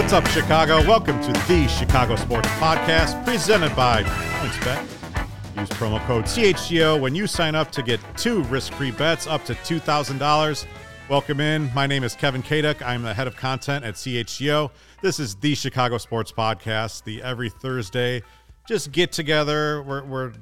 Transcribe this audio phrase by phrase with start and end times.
[0.00, 0.78] What's up, Chicago?
[0.88, 5.60] Welcome to the Chicago Sports Podcast presented by PointsBet.
[5.60, 9.44] Use promo code CHGO when you sign up to get two risk free bets up
[9.44, 10.66] to $2,000.
[11.10, 11.70] Welcome in.
[11.74, 12.80] My name is Kevin Kaduk.
[12.80, 14.70] I'm the head of content at CHGO.
[15.02, 18.22] This is the Chicago Sports Podcast, the every Thursday
[18.66, 19.82] just get together.
[19.82, 20.32] We're, we're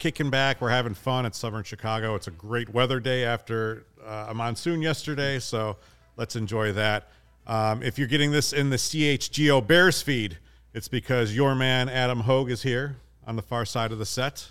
[0.00, 0.60] kicking back.
[0.60, 2.16] We're having fun at Southern Chicago.
[2.16, 5.76] It's a great weather day after uh, a monsoon yesterday, so
[6.16, 7.08] let's enjoy that.
[7.46, 10.38] Um, if you're getting this in the CHGO Bears feed,
[10.72, 14.50] it's because your man Adam Hogue is here on the far side of the set.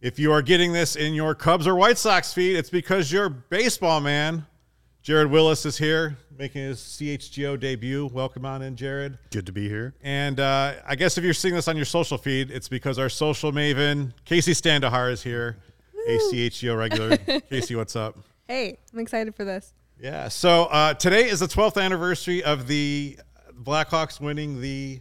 [0.00, 3.28] If you are getting this in your Cubs or White Sox feed, it's because your
[3.28, 4.46] baseball man
[5.02, 8.10] Jared Willis is here making his CHGO debut.
[8.12, 9.16] Welcome on in, Jared.
[9.30, 9.94] Good to be here.
[10.02, 13.08] And uh, I guess if you're seeing this on your social feed, it's because our
[13.08, 15.56] social maven, Kacy Standohar, is here,
[15.94, 16.02] Woo.
[16.06, 17.16] a CHGO regular.
[17.16, 18.18] Kacy, what's up?
[18.46, 19.72] Hey, I'm excited for this.
[20.00, 20.28] Yeah.
[20.28, 23.18] So uh, today is the 12th anniversary of the
[23.52, 25.00] Blackhawks winning the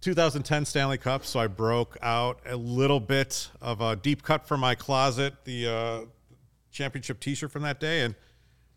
[0.00, 1.24] 2010 Stanley Cup.
[1.24, 5.66] So I broke out a little bit of a deep cut from my closet, the
[5.66, 6.00] uh,
[6.70, 8.14] championship T-shirt from that day, and–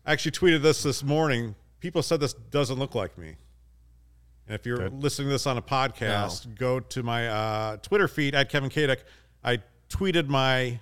[0.06, 1.54] I actually tweeted this this morning.
[1.80, 3.36] People said this doesn't look like me.
[4.46, 5.02] And if you're Good.
[5.02, 6.52] listening to this on a podcast, no.
[6.56, 8.98] go to my uh, Twitter feed at Kevin Kaduk.
[9.42, 10.80] I tweeted my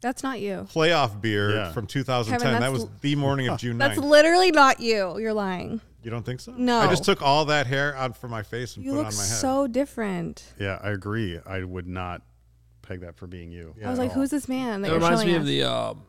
[0.00, 0.66] that's not you.
[0.72, 1.72] Playoff beard yeah.
[1.72, 2.40] from 2010.
[2.40, 3.78] Kevin, that was the morning of June 9th.
[3.78, 5.18] That's literally not you.
[5.18, 5.80] You're lying.
[6.02, 6.52] You don't think so?
[6.56, 6.78] No.
[6.78, 9.16] I just took all that hair out from my face and you put it on
[9.16, 9.40] my head.
[9.40, 10.44] so different.
[10.58, 11.40] Yeah, I agree.
[11.44, 12.22] I would not
[12.82, 13.74] peg that for being you.
[13.78, 14.82] Yeah, I was like, who's this man?
[14.82, 15.40] That it reminds me us?
[15.40, 16.02] of the um,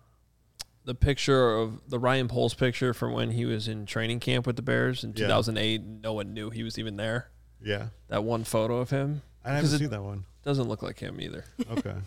[0.85, 4.55] the picture of the Ryan Poles picture from when he was in training camp with
[4.55, 5.81] the Bears in 2008.
[5.83, 7.29] No one knew he was even there.
[7.61, 7.87] Yeah.
[8.09, 9.23] That one photo of him.
[9.43, 10.25] I haven't seen that one.
[10.43, 11.45] Doesn't look like him either.
[11.71, 11.95] okay.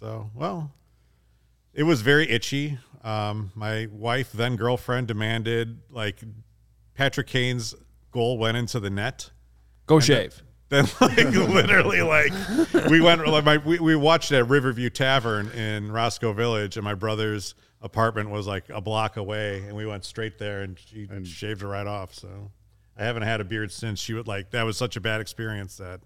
[0.00, 0.70] So, well,
[1.78, 2.76] it was very itchy.
[3.04, 6.20] Um, my wife, then girlfriend, demanded like
[6.94, 7.72] Patrick Kane's
[8.10, 9.30] goal went into the net.
[9.86, 10.42] Go shave.
[10.70, 12.30] Then, like literally, like
[12.90, 16.92] we went like my we, we watched at Riverview Tavern in Roscoe Village, and my
[16.92, 21.26] brother's apartment was like a block away, and we went straight there, and she and
[21.26, 22.12] shaved her right off.
[22.12, 22.50] So
[22.98, 23.98] I haven't had a beard since.
[23.98, 26.02] She would like that was such a bad experience that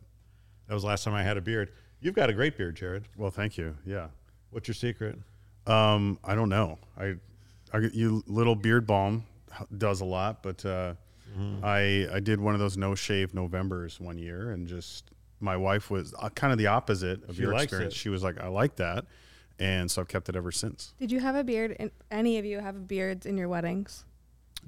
[0.68, 1.72] that was the last time I had a beard.
[1.98, 3.08] You've got a great beard, Jared.
[3.16, 3.76] Well, thank you.
[3.84, 4.10] Yeah.
[4.50, 5.18] What's your secret?
[5.66, 6.78] Um, I don't know.
[6.98, 7.14] I,
[7.72, 9.24] I you little beard balm
[9.76, 10.94] does a lot, but uh,
[11.36, 11.64] mm-hmm.
[11.64, 15.90] I I did one of those no shave Novembers one year, and just my wife
[15.90, 17.94] was uh, kind of the opposite of she your experience.
[17.94, 17.98] It.
[17.98, 19.06] She was like, I like that
[19.62, 20.92] and so I've kept it ever since.
[20.98, 21.76] Did you have a beard?
[21.78, 24.04] In, any of you have beards in your weddings?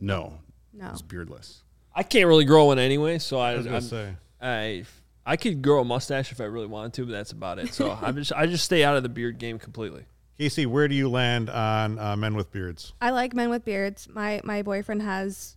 [0.00, 0.38] No,
[0.72, 1.62] no, it's beardless.
[1.94, 4.84] I can't really grow one anyway, so I, I was gonna say I
[5.26, 7.74] I could grow a mustache if I really wanted to, but that's about it.
[7.74, 10.04] So I just I just stay out of the beard game completely.
[10.38, 12.92] Kacy, where do you land on uh, men with beards?
[13.00, 14.08] I like men with beards.
[14.08, 15.56] My my boyfriend has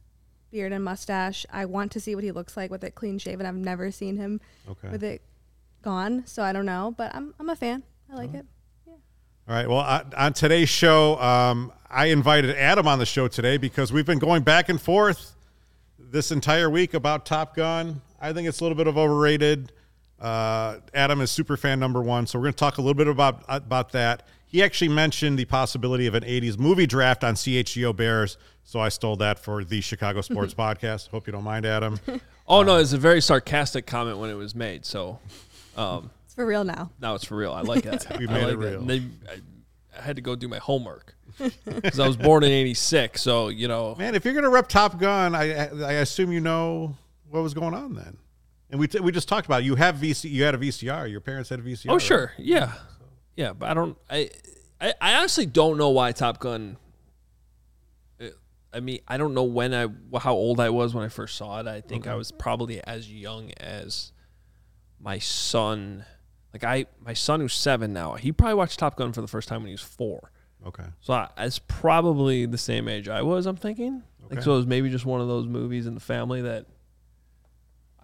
[0.52, 1.46] beard and mustache.
[1.52, 3.46] I want to see what he looks like with it clean shaven.
[3.46, 4.40] I've never seen him
[4.70, 4.90] okay.
[4.90, 5.22] with it
[5.82, 6.94] gone, so I don't know.
[6.96, 7.84] But I'm I'm a fan.
[8.12, 8.40] I like oh.
[8.40, 8.46] it.
[9.50, 9.68] All right.
[9.68, 14.06] Well, uh, on today's show, um, I invited Adam on the show today because we've
[14.06, 15.36] been going back and forth
[15.98, 18.02] this entire week about Top Gun.
[18.20, 19.72] I think it's a little bit of overrated.
[20.20, 23.08] Uh, Adam is super fan number one, so we're going to talk a little bit
[23.08, 24.28] about about that.
[24.50, 28.90] He actually mentioned the possibility of an '80s movie draft on CHGO Bears, so I
[28.90, 31.10] stole that for the Chicago Sports Podcast.
[31.10, 32.00] Hope you don't mind, Adam.
[32.48, 34.86] oh no, it's a very sarcastic comment when it was made.
[34.86, 35.20] So.
[35.76, 36.90] Um, it's for real now.
[37.00, 37.54] Now it's for real.
[37.54, 38.06] I like that.
[38.20, 38.82] we made like it real.
[38.82, 38.98] They,
[39.30, 39.42] I,
[39.98, 43.22] I, had to go do my homework because I was born in '86.
[43.22, 46.96] So you know, man, if you're gonna rep Top Gun, I I assume you know
[47.30, 48.18] what was going on then.
[48.70, 49.66] And we t- we just talked about it.
[49.66, 51.10] you have VC you had a VCR.
[51.10, 51.86] Your parents had a VCR.
[51.90, 52.02] Oh right?
[52.02, 52.74] sure, yeah,
[53.38, 53.54] yeah.
[53.54, 53.98] But I don't.
[54.10, 54.30] I,
[54.82, 56.76] I I honestly don't know why Top Gun.
[58.22, 58.26] Uh,
[58.74, 59.88] I mean, I don't know when I
[60.20, 61.68] how old I was when I first saw it.
[61.68, 62.12] I think okay.
[62.12, 64.12] I was probably as young as
[65.00, 66.04] my son
[66.54, 69.48] like I, my son who's seven now, he probably watched Top Gun for the first
[69.48, 70.32] time when he was four.
[70.66, 70.86] Okay.
[71.02, 73.46] So I, it's probably the same age I was.
[73.46, 74.04] I'm thinking.
[74.26, 74.36] Okay.
[74.36, 76.66] Like so, it was maybe just one of those movies in the family that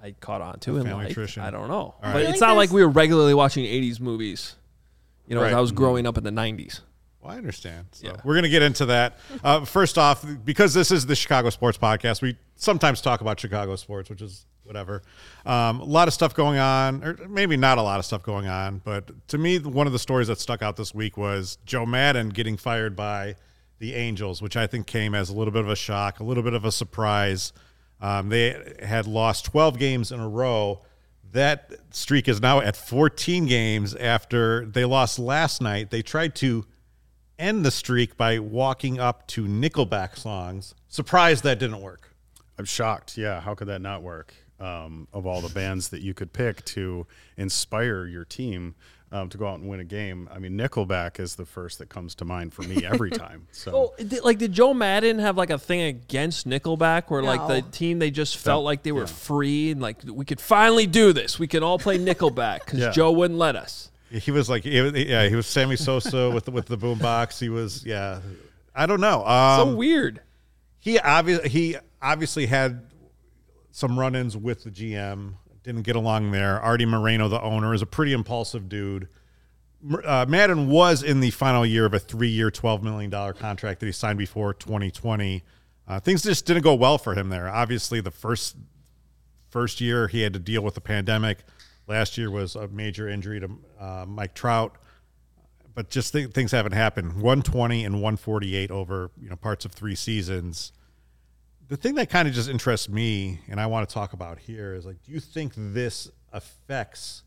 [0.02, 1.18] I caught on to and like.
[1.38, 2.14] I don't know, right.
[2.14, 4.56] but it's like not like we were regularly watching '80s movies.
[5.28, 5.54] You know, right.
[5.54, 6.82] I was growing up in the '90s.
[7.22, 7.88] Well, I understand.
[7.92, 8.16] So yeah.
[8.26, 9.18] we're going to get into that.
[9.44, 13.78] Uh, first off, because this is the Chicago Sports Podcast, we sometimes talk about Chicago
[13.78, 15.04] sports, which is whatever.
[15.46, 18.48] Um, a lot of stuff going on, or maybe not a lot of stuff going
[18.48, 21.86] on, but to me, one of the stories that stuck out this week was Joe
[21.86, 23.36] Maddon getting fired by
[23.80, 26.44] the Angels, which I think came as a little bit of a shock, a little
[26.44, 27.54] bit of a surprise.
[28.02, 30.82] Um, they had lost 12 games in a row.
[31.34, 35.90] That streak is now at 14 games after they lost last night.
[35.90, 36.66] They tried to
[37.40, 40.76] end the streak by walking up to Nickelback songs.
[40.88, 42.16] Surprised that didn't work.
[42.60, 43.18] I'm shocked.
[43.18, 44.36] Yeah, how could that not work?
[44.60, 48.76] Um, of all the bands that you could pick to inspire your team
[49.14, 51.88] um, to go out and win a game, I mean, Nickelback is the first that
[51.88, 53.48] comes to mind for me every time.
[53.52, 57.62] So, did, like, did Joe Maddon have like a thing against Nickelback, where like the
[57.72, 59.06] team they just felt Don't- like they were yeah.
[59.06, 61.38] free and like we could finally do this.
[61.40, 62.92] We can all play Nickelback because Yeah.
[62.92, 63.92] Joe wouldn't let us.
[64.10, 67.40] He was like, he was- yeah, he was Sammy Sosa with the, with the boombox.
[67.40, 68.20] He was, yeah,
[68.76, 69.26] I don't know.
[69.26, 70.22] Um, so weird.
[70.80, 72.86] he obviously he obviously had
[73.72, 75.34] some run-ins with the GM.
[75.64, 76.60] Didn't get along there.
[76.62, 79.08] Arte Moreno, the owner, is a pretty impulsive dude.
[80.06, 83.86] Uh, Maddon was in the final year of a three-year, twelve million dollar contract that
[83.86, 85.44] he signed before 2020.
[85.88, 87.50] Uh, things just didn't go well for him there.
[87.50, 88.56] Obviously, the first
[89.50, 91.40] first year he had to deal with the pandemic.
[91.88, 93.50] Last year was a major injury to
[93.80, 94.78] uh, Mike Trout
[95.76, 97.14] but just th- things haven't happened.
[97.14, 100.72] 120 and 148 over you know parts of three seasons.
[101.68, 104.76] The thing that kind of just interests me, and I want to talk about here,
[104.76, 107.24] is like, do you think this affects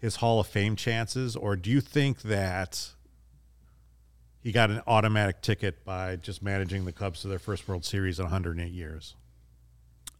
[0.00, 2.90] his Hall of Fame chances, or do you think that
[4.42, 8.18] he got an automatic ticket by just managing the Cubs to their first World Series
[8.18, 9.14] in 108 years?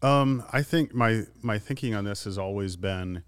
[0.03, 3.23] Um, I think my my thinking on this has always been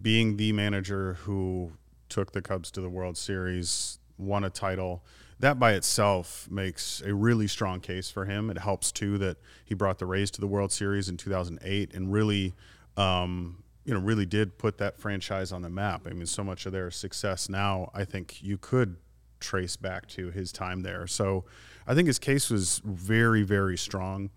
[0.00, 1.72] being the manager who
[2.08, 5.04] took the Cubs to the World Series, won a title.
[5.40, 8.50] That by itself makes a really strong case for him.
[8.50, 12.10] It helps too that he brought the Rays to the World Series in 2008 and
[12.10, 12.54] really,
[12.96, 16.06] um, you know, really did put that franchise on the map.
[16.06, 18.96] I mean, so much of their success now, I think you could
[19.38, 21.06] trace back to his time there.
[21.06, 21.44] So,
[21.86, 24.30] I think his case was very, very strong.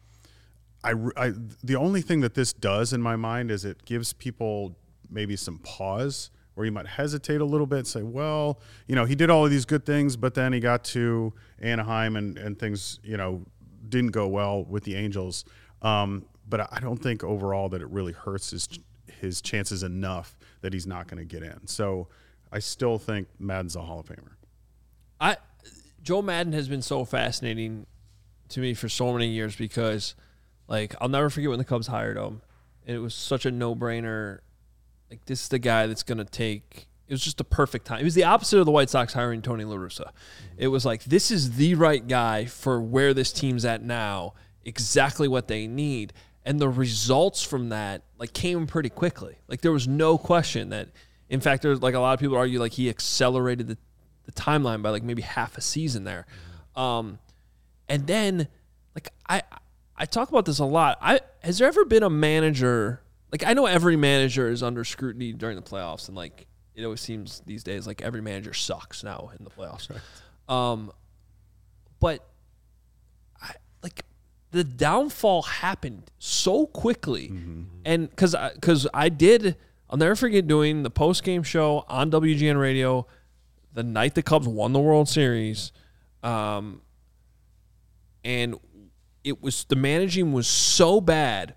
[0.84, 4.78] I, I the only thing that this does in my mind is it gives people
[5.10, 9.06] maybe some pause where you might hesitate a little bit and say, well, you know,
[9.06, 12.60] he did all of these good things, but then he got to Anaheim and, and
[12.60, 13.46] things, you know,
[13.88, 15.46] didn't go well with the Angels.
[15.82, 18.68] Um, but I don't think overall that it really hurts his
[19.22, 21.66] his chances enough that he's not going to get in.
[21.66, 22.10] So
[22.52, 24.34] I still think Maddon's a Hall of Famer.
[25.22, 25.38] I
[26.02, 27.86] Joe Maddon has been so fascinating
[28.50, 30.14] to me for so many years because
[30.68, 32.42] like I'll never forget when the Cubs hired him.
[32.86, 34.40] And it was such a no brainer.
[35.10, 38.00] Like this is the guy that's gonna take it was just a perfect time.
[38.00, 40.12] It was the opposite of the White Sox hiring Tony La Russa.
[40.58, 45.28] It was like this is the right guy for where this team's at now, exactly
[45.28, 46.14] what they need.
[46.46, 49.40] And the results from that like came pretty quickly.
[49.48, 50.90] Like there was no question that
[51.30, 53.78] in fact there's like a lot of people argue like he accelerated the
[54.26, 56.28] the timeline by like maybe half a season there.
[56.76, 57.18] Um,
[57.88, 58.48] and then
[58.94, 59.42] like I
[59.98, 61.00] I talk about this a lot.
[61.02, 63.02] I has there ever been a manager
[63.32, 67.02] like I know every manager is under scrutiny during the playoffs and like it always
[67.02, 69.90] seems these days like every manager sucks now in the playoffs.
[70.48, 70.92] Um,
[72.00, 72.26] but
[73.42, 73.52] I
[73.84, 74.06] like
[74.52, 77.28] the downfall happened so quickly,
[77.86, 79.58] and because because I, did,
[79.90, 83.06] I'll never forget doing the post game show on WGN Radio
[83.74, 85.72] the night the Cubs won the World Series,
[86.24, 86.82] um,
[88.24, 88.56] and
[89.24, 91.54] it was the managing was so bad,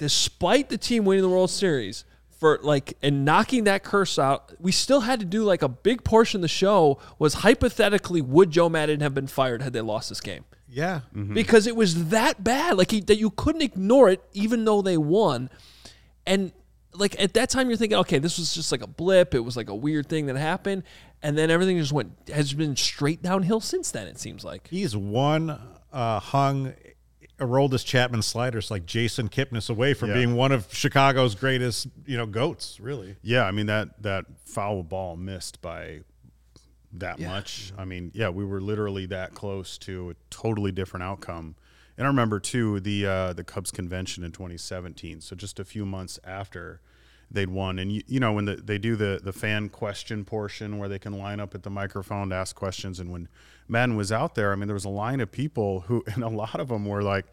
[0.00, 2.04] despite the team winning the World Series.
[2.38, 6.04] For like and knocking that curse out, we still had to do like a big
[6.04, 10.08] portion of the show was hypothetically would Joe Maddon have been fired had they lost
[10.08, 10.46] this game?
[10.66, 11.00] Yeah.
[11.12, 12.78] because it was that bad.
[12.78, 15.50] Like he, that you couldn't ignore it, even though they won.
[16.26, 16.52] And
[16.94, 19.34] like at that time, you're thinking, okay, this was just like a blip.
[19.34, 20.84] It was like a weird thing that happened,
[21.22, 24.06] and then everything just went has been straight downhill since then.
[24.06, 24.66] It seems like.
[24.68, 25.58] He's one
[25.92, 26.72] uh, hung
[27.40, 30.16] Aroldis Chapman sliders like Jason Kipnis away from Yeah.
[30.16, 32.78] being one of Chicago's greatest, you know, goats.
[32.80, 36.00] Really, Yeah, I mean that that foul ball missed by
[36.92, 37.72] that much.
[37.78, 41.54] I mean, yeah, we were literally that close to a totally different outcome.
[41.96, 45.20] And I remember too the uh, the Cubs convention in 2017.
[45.20, 46.80] So just a few months after
[47.30, 50.78] they'd won, and you, you know when the, they do the the fan question portion
[50.78, 53.28] where they can line up at the microphone to ask questions, and when
[53.70, 56.28] Maddon was out there, I mean there was a line of people who, and a
[56.28, 57.26] lot of them were like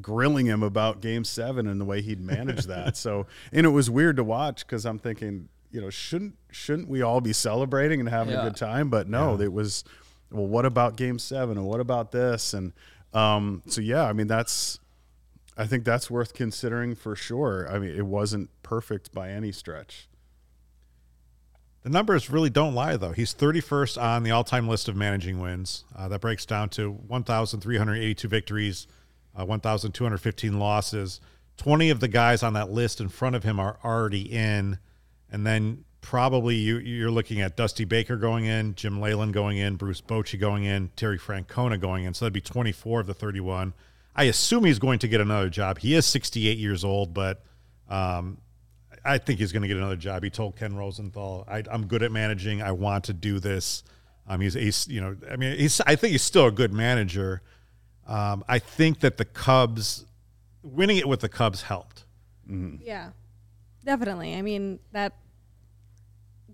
[0.00, 2.96] grilling him about game seven and the way he'd managed that.
[3.04, 7.02] So, and it was weird to watch because I'm thinking, you know, shouldn't shouldn't we
[7.02, 8.40] all be celebrating and having Yeah.
[8.40, 8.90] a good time?
[8.90, 9.84] But no, it was,
[10.30, 12.54] well, what about game seven and what about this?
[12.54, 12.72] And
[13.12, 14.78] um, so yeah, I mean that's,
[15.56, 17.68] I think that's worth considering for sure.
[17.70, 20.08] I mean, it wasn't perfect by any stretch.
[21.84, 23.12] The numbers really don't lie, though.
[23.12, 25.84] He's 31st on the all-time list of managing wins.
[25.94, 28.86] Uh, that breaks down to 1,382 victories,
[29.38, 31.20] uh, 1,215 losses.
[31.58, 34.78] 20 of the guys on that list in front of him are already in,
[35.30, 39.76] and then probably you, you're looking at Dusty Baker going in, Jim Leyland going in,
[39.76, 42.14] Bruce Bochy going in, Terry Francona going in.
[42.14, 43.74] So that'd be 24 of the 31.
[44.16, 45.78] I assume he's going to get another job.
[45.78, 47.42] He is 68 years old, but
[47.90, 48.38] um,
[49.04, 50.22] I think he's going to get another job.
[50.22, 52.62] He told Ken Rosenthal, I, am good at managing.
[52.62, 53.84] I want to do this."
[54.26, 55.80] Um, he's, he's, you know, I mean, he's.
[55.82, 57.42] I think he's still a good manager.
[58.06, 60.06] Um, I think that the Cubs
[60.62, 62.04] winning it with the Cubs helped.
[62.50, 62.82] Mm-hmm.
[62.82, 63.10] Yeah,
[63.84, 64.34] definitely.
[64.34, 65.14] I mean that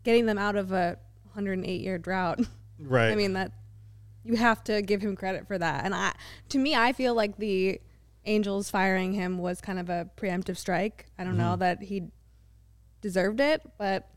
[0.03, 0.99] getting them out of a
[1.33, 2.41] 108 year drought.
[2.83, 3.11] Right.
[3.11, 3.53] I mean that
[4.25, 5.85] you have to give him credit for that.
[5.85, 6.15] And I,
[6.49, 7.79] to me, I feel like the
[8.25, 11.05] Angels firing him was kind of a preemptive strike.
[11.19, 11.43] I don't mm-hmm.
[11.43, 12.05] know that he
[13.01, 14.09] deserved it, but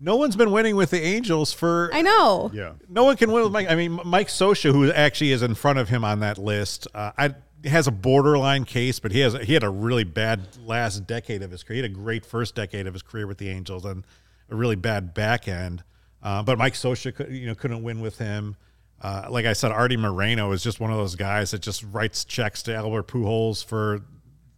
[0.00, 1.90] no one's been winning with the Angels for.
[1.92, 2.50] I know.
[2.54, 2.72] Yeah.
[2.88, 3.70] No one can win with Mike.
[3.70, 7.12] I mean, Mike Scioscia, who actually is in front of him on that list, uh,
[7.18, 7.34] I
[7.68, 11.50] has a borderline case, but he has he had a really bad last decade of
[11.50, 11.76] his career.
[11.76, 14.04] He had a great first decade of his career with the Angels and
[14.48, 15.84] a really bad back end.
[16.22, 18.56] Uh, but Mike Scioscia, you know, couldn't win with him.
[19.02, 22.24] Uh, like I said, Arte Moreno is just one of those guys that just writes
[22.24, 24.02] checks to Albert Pujols for,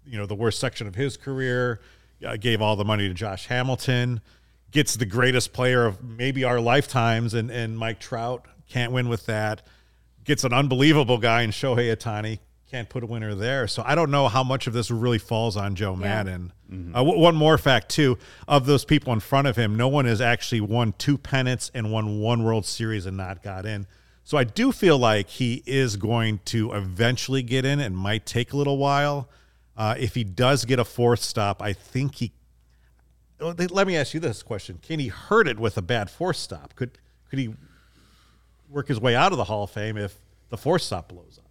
[0.04, 1.80] you know, the worst section of his career.
[2.24, 4.20] Uh, gave all the money to Josh Hamilton.
[4.70, 9.26] Gets the greatest player of maybe our lifetimes, and and Mike Trout can't win with
[9.26, 9.62] that.
[10.24, 12.38] Gets an unbelievable guy in Shohei Ohtani.
[12.70, 13.68] Can't put a winner there.
[13.68, 15.98] So I don't know how much of this really falls on Joe yeah.
[15.98, 16.52] Maddon.
[16.72, 16.94] Mm-hmm.
[16.94, 18.16] Uh, w- one more fact too:
[18.48, 21.92] of those people in front of him, no one has actually won two pennants and
[21.92, 23.86] won one World Series and not got in.
[24.24, 27.80] So I do feel like he is going to eventually get in.
[27.80, 29.28] and might take a little while.
[29.76, 32.32] Uh, if he does get a fourth stop, I think he.
[33.40, 36.74] Let me ask you this question: Can he hurt it with a bad fourth stop?
[36.76, 36.98] Could
[37.28, 37.54] could he
[38.68, 40.16] work his way out of the Hall of Fame if
[40.50, 41.50] the fourth stop blows up?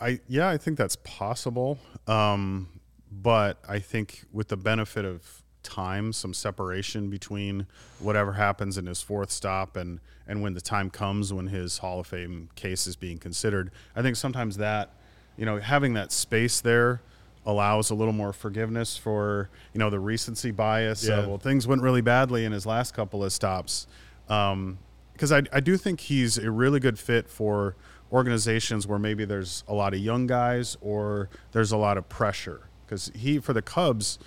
[0.00, 1.78] I yeah, I think that's possible.
[2.06, 2.68] Um,
[3.10, 7.66] but I think with the benefit of time, some separation between
[7.98, 12.00] whatever happens in his fourth stop and and when the time comes when his Hall
[12.00, 13.70] of Fame case is being considered.
[13.96, 14.94] I think sometimes that,
[15.38, 17.00] you know, having that space there
[17.46, 21.06] allows a little more forgiveness for you know the recency bias.
[21.06, 21.20] Yeah.
[21.20, 23.86] Of, well, things went really badly in his last couple of stops.
[24.28, 24.78] Um,
[25.14, 27.74] because I, I do think he's a really good fit for
[28.12, 32.68] organizations where maybe there's a lot of young guys or there's a lot of pressure.
[32.86, 34.20] Because he, for the Cubs,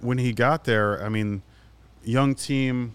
[0.00, 1.42] when he got there, I mean,
[2.02, 2.94] young team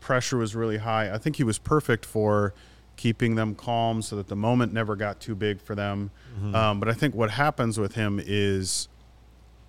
[0.00, 1.12] pressure was really high.
[1.12, 2.54] I think he was perfect for
[2.96, 6.10] keeping them calm so that the moment never got too big for them.
[6.36, 6.54] Mm-hmm.
[6.54, 8.88] Um, but I think what happens with him is,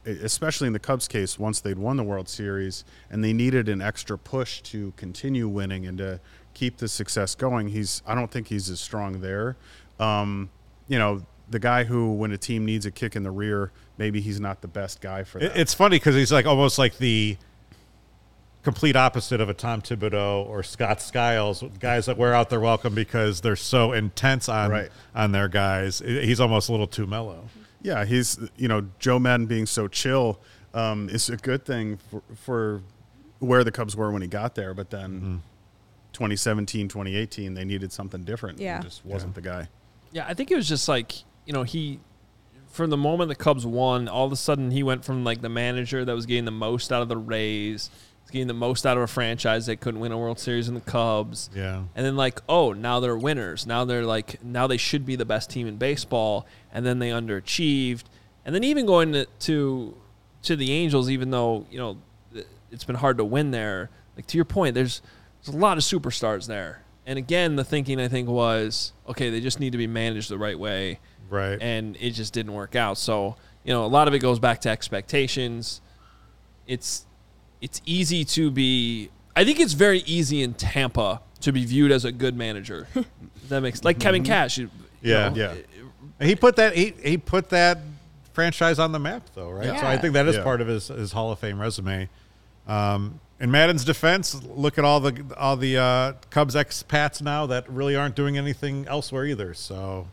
[0.05, 3.81] especially in the Cubs case, once they'd won the World Series and they needed an
[3.81, 6.19] extra push to continue winning and to
[6.53, 9.57] keep the success going, he's I don't think he's as strong there.
[9.99, 10.49] Um,
[10.87, 14.21] you know, the guy who, when a team needs a kick in the rear, maybe
[14.21, 15.57] he's not the best guy for that.
[15.57, 17.37] It's funny because he's like almost like the
[18.65, 22.93] complete opposite of a Tom Thibodeau or Scott Skiles, guys that wear out their welcome
[22.95, 24.89] because they're so intense on right.
[25.13, 25.99] on their guys.
[25.99, 27.47] He's almost a little too mellow.
[27.81, 30.39] Yeah, he's you know Joe Maddon being so chill
[30.73, 32.81] um, is a good thing for, for,
[33.39, 35.11] where the Cubs were when he got there, but then.
[35.11, 35.35] Mm-hmm.
[36.13, 38.57] 2017, 2018, they needed something different.
[38.57, 39.35] Yeah, he just wasn't yeah.
[39.35, 39.67] the guy.
[40.13, 41.11] Yeah, I think it was just like
[41.45, 41.99] you know he
[42.69, 45.49] from the moment the Cubs won, all of a sudden he went from like the
[45.49, 47.89] manager that was getting the most out of the Rays,
[48.31, 50.81] getting the most out of a franchise that couldn't win a World Series in the
[50.81, 51.49] Cubs.
[51.53, 51.83] Yeah.
[51.95, 53.65] And then like, oh, now they're winners.
[53.65, 57.09] Now they're like now they should be the best team in baseball, and then they
[57.09, 58.03] underachieved.
[58.45, 59.95] And then even going to to,
[60.43, 61.97] to the Angels, even though, you know,
[62.71, 65.01] it's been hard to win there, like to your point, there's
[65.43, 66.81] there's a lot of superstars there.
[67.07, 70.39] And again, the thinking I think was, okay, they just need to be managed the
[70.39, 71.61] right way Right.
[71.61, 72.97] And it just didn't work out.
[72.97, 75.81] So, you know, a lot of it goes back to expectations.
[76.67, 77.05] It's
[77.65, 82.05] it's easy to be I think it's very easy in Tampa to be viewed as
[82.05, 82.87] a good manager.
[83.49, 84.31] that makes like Kevin mm-hmm.
[84.31, 84.59] Cash.
[84.59, 84.69] You,
[85.01, 85.35] yeah, know,
[86.19, 86.25] yeah.
[86.25, 87.79] he put that he, he put that
[88.33, 89.65] franchise on the map though, right?
[89.65, 89.81] Yeah.
[89.81, 90.43] So I think that is yeah.
[90.43, 92.07] part of his, his Hall of Fame resume.
[92.67, 97.67] Um, in Maddon's defense, look at all the all the uh, Cubs expats now that
[97.67, 99.55] really aren't doing anything elsewhere either.
[99.55, 100.07] So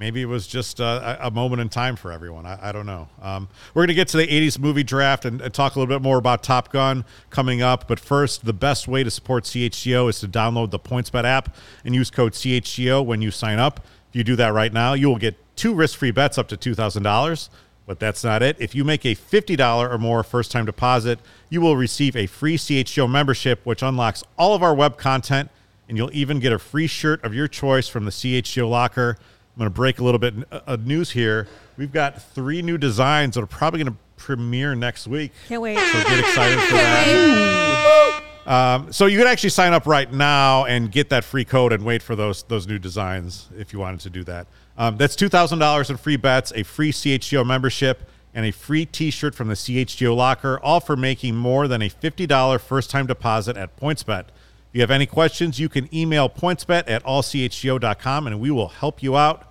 [0.00, 2.46] maybe it was just a, a, moment in time for everyone.
[2.46, 3.06] I, I don't know.
[3.20, 5.94] Um, we're going to get to the 80s movie draft and, and, talk a little
[5.94, 7.86] bit more about Top Gun coming up.
[7.86, 11.54] But first, the best way to support CHGO is to download the PointsBet app
[11.84, 13.84] and use code CHGO when you sign up.
[14.08, 16.56] If you do that right now, you will get two risk free bets up to
[16.56, 17.50] $2,000.
[17.86, 18.56] But that's not it.
[18.58, 21.18] If you make a $50 or more first time deposit,
[21.50, 25.50] you will receive a free CHGO membership, which unlocks all of our web content.
[25.88, 29.18] And you'll even get a free shirt of your choice from the CHGO locker.
[29.60, 31.46] I'm going to break a little bit of news here.
[31.76, 35.32] We've got three new designs that are probably going to premiere next week.
[35.48, 35.76] Can't wait.
[35.76, 38.22] So get excited for that.
[38.46, 41.84] Um, so you can actually sign up right now and get that free code and
[41.84, 44.46] wait for those those new designs if you wanted to do that.
[44.78, 48.86] Um, that's two thousand dollars in free bets, a free CHGO membership, and a free
[48.86, 53.06] T-shirt from the CHGO locker, all for making more than a fifty dollar first time
[53.06, 54.28] deposit at PointsBet.
[54.70, 59.02] If you have any questions, you can email pointsbet at allchgo.com and we will help
[59.02, 59.49] you out.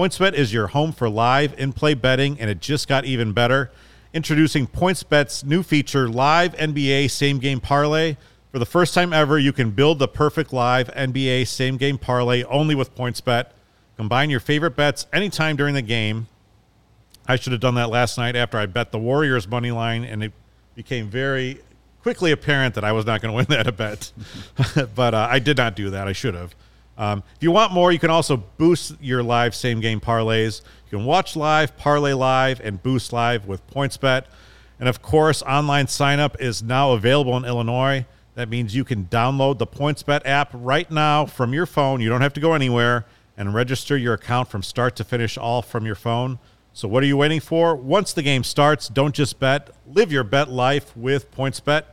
[0.00, 3.70] PointsBet is your home for live in play betting, and it just got even better.
[4.14, 8.16] Introducing PointsBet's new feature, Live NBA Same Game Parlay.
[8.50, 12.44] For the first time ever, you can build the perfect live NBA same game parlay
[12.44, 13.50] only with PointsBet.
[13.98, 16.28] Combine your favorite bets anytime during the game.
[17.28, 20.24] I should have done that last night after I bet the Warriors money line, and
[20.24, 20.32] it
[20.76, 21.60] became very
[22.00, 24.12] quickly apparent that I was not going to win that bet.
[24.94, 26.08] but uh, I did not do that.
[26.08, 26.54] I should have.
[27.00, 30.60] Um, if you want more, you can also boost your live same game parlays.
[30.90, 34.24] You can watch live, parlay live, and boost live with PointsBet.
[34.78, 38.04] And of course, online signup is now available in Illinois.
[38.34, 42.02] That means you can download the PointsBet app right now from your phone.
[42.02, 45.62] You don't have to go anywhere and register your account from start to finish all
[45.62, 46.38] from your phone.
[46.74, 47.74] So what are you waiting for?
[47.74, 49.70] Once the game starts, don't just bet.
[49.86, 51.84] Live your bet life with PointsBet.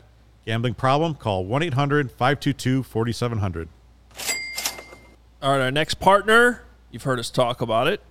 [0.46, 1.16] Gambling problem?
[1.16, 3.70] Call 1-800-522-4700.
[5.40, 8.02] All right, our next partner, you've heard us talk about it.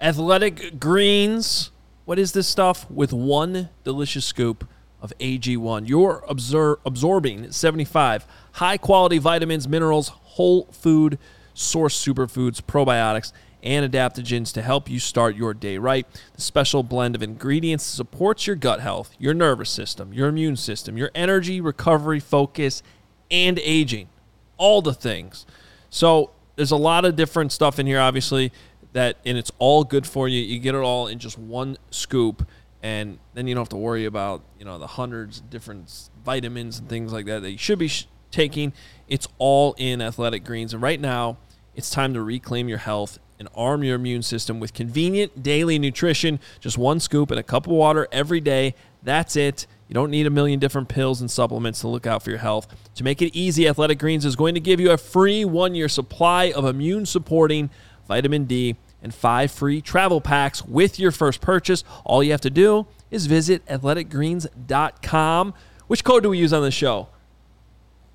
[0.00, 1.70] Athletic Greens.
[2.06, 2.90] What is this stuff?
[2.90, 4.68] With one delicious scoop
[5.00, 11.20] of AG1, you're absor- absorbing 75 high quality vitamins, minerals, whole food
[11.54, 16.04] source superfoods, probiotics, and adaptogens to help you start your day right.
[16.34, 20.96] The special blend of ingredients supports your gut health, your nervous system, your immune system,
[20.96, 22.82] your energy, recovery, focus,
[23.30, 24.08] and aging.
[24.56, 25.46] All the things.
[25.88, 28.52] So, there's a lot of different stuff in here, obviously,
[28.92, 30.40] that and it's all good for you.
[30.40, 32.46] You get it all in just one scoop,
[32.82, 36.78] and then you don't have to worry about you know the hundreds of different vitamins
[36.78, 38.72] and things like that that you should be sh- taking.
[39.08, 41.38] It's all in Athletic Greens, and right now
[41.74, 46.38] it's time to reclaim your health and arm your immune system with convenient daily nutrition.
[46.60, 48.74] Just one scoop and a cup of water every day.
[49.02, 49.66] That's it.
[49.92, 52.66] You don't need a million different pills and supplements to look out for your health.
[52.94, 55.86] To make it easy, Athletic Greens is going to give you a free one year
[55.86, 57.68] supply of immune supporting
[58.08, 61.84] vitamin D and five free travel packs with your first purchase.
[62.06, 65.54] All you have to do is visit athleticgreens.com.
[65.88, 67.08] Which code do we use on the show?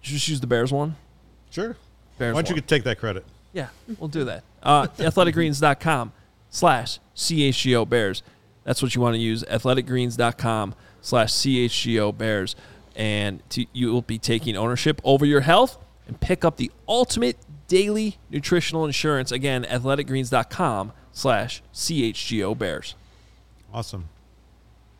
[0.01, 0.95] Just use the Bears one?
[1.51, 1.77] Sure.
[2.17, 2.63] Bears Why don't you one.
[2.63, 3.23] take that credit?
[3.53, 3.67] Yeah,
[3.99, 4.43] we'll do that.
[4.63, 6.11] Uh, athleticgreens.com
[6.49, 8.23] slash CHGO Bears.
[8.63, 9.43] That's what you want to use.
[9.43, 10.73] Athleticgreens.com
[11.07, 12.55] slash CHGO Bears.
[12.95, 17.37] And to, you will be taking ownership over your health and pick up the ultimate
[17.67, 19.31] daily nutritional insurance.
[19.31, 22.95] Again, athleticgreens.com slash CHGO Bears.
[23.73, 24.09] Awesome.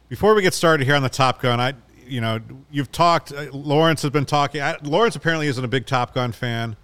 [0.07, 1.73] Before we get started here on the Top Gun, I,
[2.07, 2.39] you know,
[2.71, 3.33] you've talked.
[3.33, 4.61] Uh, Lawrence has been talking.
[4.61, 6.77] I, Lawrence apparently isn't a big Top Gun fan.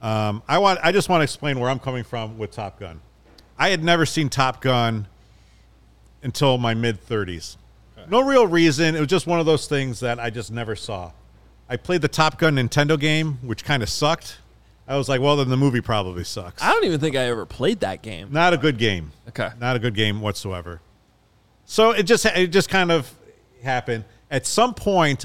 [0.00, 0.80] Um, I want.
[0.82, 3.02] I just want to explain where I'm coming from with Top Gun.
[3.58, 5.06] I had never seen Top Gun
[6.22, 7.56] until my mid 30s.
[8.08, 8.94] No real reason.
[8.94, 11.12] It was just one of those things that I just never saw.
[11.68, 14.38] I played the Top Gun Nintendo game, which kind of sucked.
[14.88, 16.62] I was like, well, then the movie probably sucks.
[16.62, 18.28] I don't even think I ever played that game.
[18.32, 19.12] Not a good game.
[19.28, 19.50] Okay.
[19.60, 20.80] Not a good game whatsoever.
[21.64, 23.12] So it just it just kind of
[23.62, 24.04] happened.
[24.32, 25.24] At some point,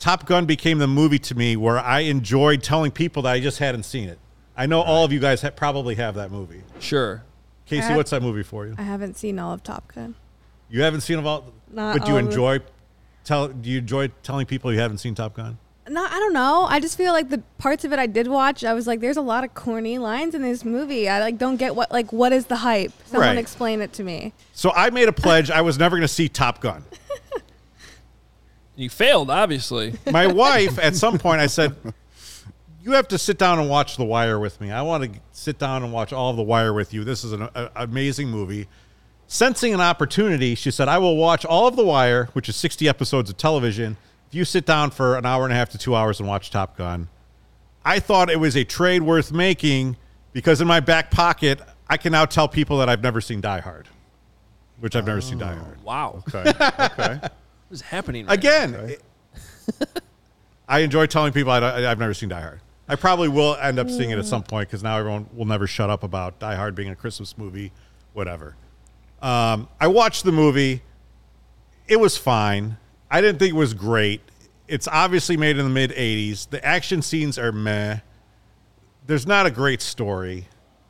[0.00, 3.58] Top Gun became the movie to me where I enjoyed telling people that I just
[3.58, 4.18] hadn't seen it.
[4.56, 6.62] I know all of you guys ha- probably have that movie.
[6.80, 7.22] Sure.
[7.68, 8.74] Kacy, have- what's that movie for you?
[8.78, 10.14] I haven't seen all of Top Gun.
[10.70, 12.30] You haven't seen it all, Not but do you all of it.
[12.30, 12.58] enjoy
[13.24, 13.48] tell?
[13.48, 15.58] Do you enjoy telling people you haven't seen Top Gun?
[15.88, 16.66] No, I don't know.
[16.68, 19.16] I just feel like the parts of it I did watch, I was like, there's
[19.16, 21.08] a lot of corny lines in this movie.
[21.08, 22.92] I like don't get what like what is the hype?
[23.06, 23.38] Someone Right.
[23.38, 24.32] explain it to me.
[24.52, 26.84] So I made a pledge I was never going to see Top Gun.
[28.76, 29.94] You failed, obviously.
[30.10, 31.74] my wife at some point i said
[32.82, 35.58] you have to sit down and watch the wire with me i want to sit
[35.58, 38.68] down and watch all of the wire with you this is an a, amazing movie
[39.32, 42.88] sensing an opportunity she said i will watch all of the wire which is 60
[42.88, 45.94] episodes of television if you sit down for an hour and a half to two
[45.94, 47.08] hours and watch top gun
[47.84, 49.96] i thought it was a trade worth making
[50.32, 53.60] because in my back pocket i can now tell people that i've never seen die
[53.60, 53.86] hard
[54.80, 56.24] which i've never seen die oh, hard Wow.
[56.28, 56.52] Okay.
[56.80, 57.18] Okay.
[57.20, 57.32] What
[57.70, 58.96] is happening right Again,
[60.68, 62.60] I enjoy telling people I, I've never seen Die Hard.
[62.88, 65.66] I probably will end up seeing it at some point because now everyone will never
[65.66, 67.72] shut up about Die Hard being a Christmas movie,
[68.12, 68.54] whatever.
[69.22, 70.82] Um, I watched the movie.
[71.86, 72.76] It was fine.
[73.10, 74.20] I didn't think it was great.
[74.68, 76.48] It's obviously made in the mid 80s.
[76.48, 77.98] The action scenes are meh.
[79.06, 80.46] There's not a great story.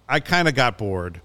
[0.09, 1.21] I kind of got bored.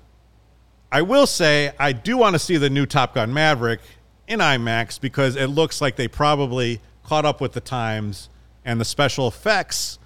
[0.92, 3.82] I will say I do want to see the new Top Gun Maverick
[4.28, 8.30] in IMAX because it looks like they probably caught up with the times
[8.64, 10.00] and the special effects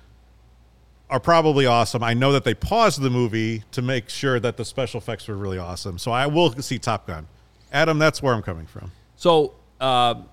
[1.09, 2.03] are probably awesome.
[2.03, 5.35] I know that they paused the movie to make sure that the special effects were
[5.35, 5.97] really awesome.
[5.97, 7.27] So I will see Top Gun.
[7.71, 8.91] Adam, that's where I'm coming from.
[9.15, 10.29] So um,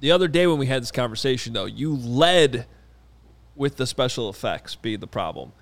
[0.00, 2.66] the other day when we had this conversation, though, you led
[3.56, 5.52] with the special effects being the problem,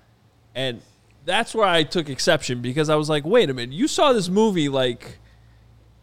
[0.55, 0.81] and
[1.25, 4.29] that's where I took exception because I was like, wait a minute, you saw this
[4.29, 5.19] movie like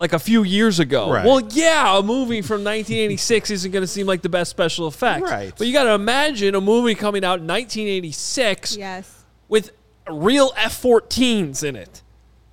[0.00, 1.12] like a few years ago.
[1.12, 1.24] Right.
[1.26, 5.30] Well, yeah, a movie from 1986 isn't going to seem like the best special effects.
[5.30, 5.52] Right.
[5.56, 9.24] But you got to imagine a movie coming out in 1986 Yes.
[9.48, 9.72] with
[10.10, 12.02] real F-14s in it.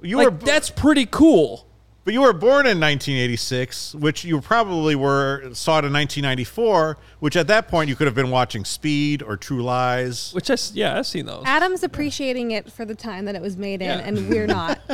[0.01, 1.65] You like were, that's pretty cool.
[2.03, 7.35] but you were born in 1986, which you probably were saw it in 1994, which
[7.35, 10.33] at that point you could have been watching Speed or True Lies.
[10.33, 11.43] Which I s- yeah, I've seen those.
[11.45, 14.05] Adam's appreciating it for the time that it was made in, Yeah.
[14.05, 14.79] and we're not.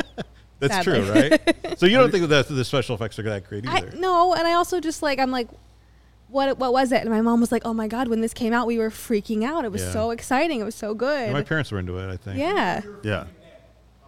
[0.60, 1.00] That's sadly.
[1.00, 1.56] true, right?
[1.78, 3.96] so you don't think that the special effects are that great I either?
[3.96, 5.48] no, and I also just like I'm like,
[6.28, 7.00] what what was it?
[7.02, 9.44] And my mom was like, oh my god, when this came out, we were freaking
[9.44, 9.64] out.
[9.64, 9.92] It was Yeah.
[9.92, 10.60] so exciting.
[10.60, 11.32] It was so good.
[11.32, 12.38] My parents were into it, I think.
[12.38, 13.24] yeah, Yeah.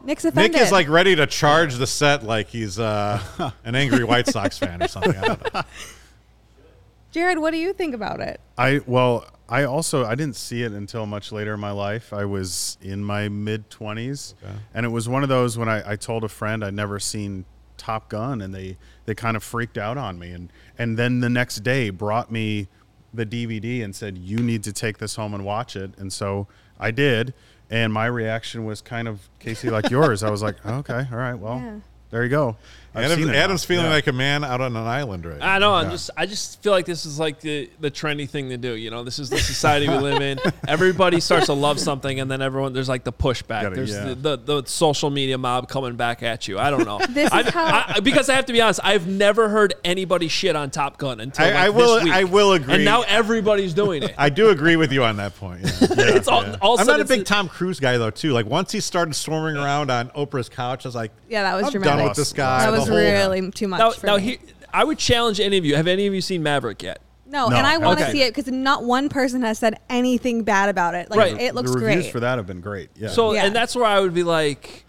[0.04, 0.52] Nick's offended.
[0.52, 3.20] Nick is like ready to charge the set like he's uh,
[3.64, 5.16] an angry White Sox fan or something.
[5.16, 5.62] I don't know.
[7.10, 8.40] Jared, what do you think about it?
[8.58, 12.12] I well, I also I didn't see it until much later in my life.
[12.12, 14.34] I was in my mid twenties,
[14.74, 17.44] and it was one of those when I, I told a friend I'd never seen
[17.76, 21.28] Top Gun, and they they kind of freaked out on me, and and then the
[21.30, 22.66] next day brought me
[23.14, 26.48] the DVD and said you need to take this home and watch it, and so
[26.80, 27.32] I did,
[27.70, 30.22] and my reaction was kind of Kacy like yours.
[30.24, 31.76] I was like, okay, all right, well, Yeah.
[32.10, 32.56] there you go.
[32.96, 33.66] I've Adam's, now.
[33.66, 33.90] Feeling Yeah.
[33.92, 35.52] like a man out on an island right now.
[35.54, 35.74] I know.
[35.74, 36.10] I'm just.
[36.16, 38.74] I just feel like this is like the the trendy thing to do.
[38.74, 40.38] You know, this is the society we live in.
[40.68, 43.62] Everybody starts to love something, and then everyone there's like the pushback.
[43.62, 44.14] Gotta- there's yeah.
[44.14, 46.58] the, the the social media mob coming back at you.
[46.58, 47.00] I don't know.
[47.08, 48.80] This is I've- how- I, because I have to be honest.
[48.82, 52.12] I've never heard anybody shit on Top Gun until I- like, I will- This week.
[52.12, 52.74] I will agree.
[52.74, 54.14] And now everybody's doing it.
[54.18, 55.62] I do agree with you on that point.
[55.62, 55.70] Yeah.
[56.16, 58.32] it's all, all I'm not a it's big Tom Cruise guy though, too.
[58.32, 61.66] Like once he started swarming around on Oprah's couch, I was like, Yeah, that was
[61.66, 61.98] I'm dramatic.
[61.98, 62.70] done with this guy.
[62.70, 64.22] that The was whole- really too much Now, for now me.
[64.22, 64.36] here,
[64.72, 65.76] I would challenge any of you.
[65.76, 67.00] Have any of you seen Maverick yet?
[67.28, 68.12] no, No, and I want to okay.
[68.12, 71.10] see it because not one person has said anything bad about it.
[71.10, 71.40] Like Right.
[71.40, 72.12] it looks the reviews great.
[72.12, 72.88] for that have been great.
[72.96, 73.08] Yeah.
[73.08, 73.44] So, Yeah.
[73.46, 74.84] and that's where I would be like,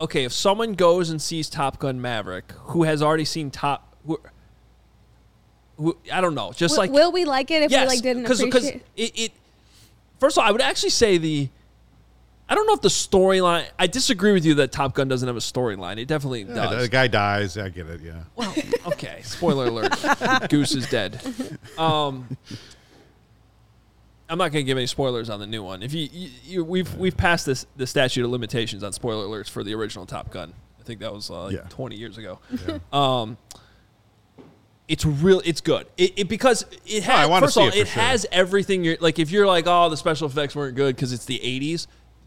[0.00, 4.20] okay, if someone goes and sees Top Gun Maverick, who has already seen Top, who,
[5.76, 8.02] who I don't know, just Will- like will we like it if yes, we like
[8.02, 8.82] didn't because appreciate?
[8.96, 9.32] it, it.
[10.20, 11.48] First of all, I would actually say the.
[12.48, 13.66] I don't know if the storyline.
[13.78, 15.96] I disagree with you that Top Gun doesn't have a storyline.
[15.98, 16.82] It definitely Yeah, does.
[16.82, 17.56] the guy dies.
[17.56, 18.00] I get it.
[18.02, 18.22] Yeah.
[18.36, 18.54] Well,
[18.88, 19.20] okay.
[19.22, 19.94] Spoiler alert:
[20.50, 21.20] Goose is dead.
[21.78, 22.36] Um,
[24.28, 25.82] I'm not going to give any spoilers on the new one.
[25.82, 29.48] If you, you, you we've we've passed this the statute of limitations on spoiler alerts
[29.50, 30.52] for the original Top Gun.
[30.80, 31.60] I think that was uh, like Yeah.
[31.70, 32.40] 20 years ago.
[32.92, 33.38] Um,
[34.86, 35.40] it's real.
[35.46, 35.86] It's good.
[35.96, 37.28] It, it because it I has.
[37.30, 38.02] wanna first of all, it for it sure.
[38.02, 38.84] has everything.
[38.84, 41.86] You're like if you're like, oh, the special effects weren't good because it's the 80s.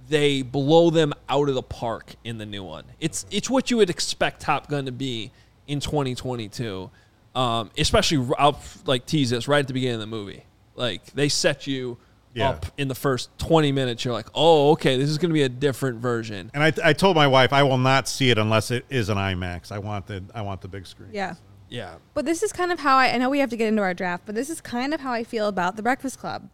[0.09, 2.85] They blow them out of the park in the new one.
[2.99, 5.31] It's it's what you would expect Top Gun to be
[5.67, 6.89] in 2022.
[7.35, 10.43] Um, especially r- I'll like tease this right at the beginning of the movie.
[10.75, 11.97] Like they set you
[12.33, 12.49] Yeah.
[12.51, 14.03] up in the first 20 minutes.
[14.05, 16.49] You're like, oh, okay, this is going to be a different version.
[16.53, 19.17] And I, I told my wife I will not see it unless it is an
[19.17, 19.71] IMAX.
[19.71, 21.09] I want the I want the big screen.
[21.13, 21.35] yeah.
[21.69, 21.95] Yeah.
[22.13, 23.93] But this is kind of how I, I know we have to get into our
[23.93, 26.49] draft, but this is kind of how I feel about The Breakfast Club.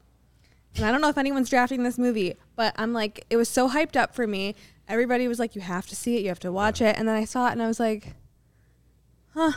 [0.75, 3.69] And I don't know if anyone's drafting this movie, but I'm like, it was so
[3.69, 4.55] hyped up for me.
[4.87, 6.97] Everybody was like, you have to see it, you have to watch it.
[6.97, 8.15] And then I saw it and I was like,
[9.33, 9.51] huh,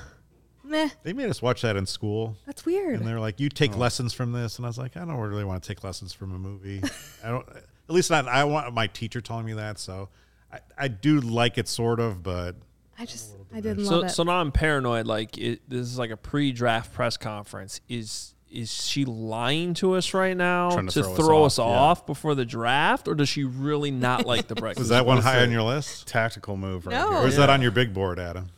[0.63, 2.37] meh, They made us watch that in school.
[2.47, 2.99] that's weird.
[2.99, 3.79] And they're like, "You take oh.
[3.79, 6.33] lessons from this," and I was like, "I don't really want to take lessons from
[6.35, 6.83] a movie.
[7.25, 7.49] I don't.
[7.49, 8.27] At least not.
[8.29, 9.79] I want my teacher telling me that.
[9.79, 10.09] So
[10.53, 12.57] I, I do like it, sort of, but
[12.99, 14.09] I just, I didn't So, love it.
[14.11, 15.07] so now I'm paranoid.
[15.07, 17.81] Like it, this is like a pre-draft press conference.
[17.89, 21.99] Is is she lying to us right now to, to throw, throw us, us off,
[22.03, 22.07] yeah.
[22.07, 24.79] before the draft, or does she really not like the breakfast?
[24.79, 27.11] was that one high on your list, tactical move right No.
[27.11, 27.19] here.
[27.23, 28.49] or is that on your big board, Adam?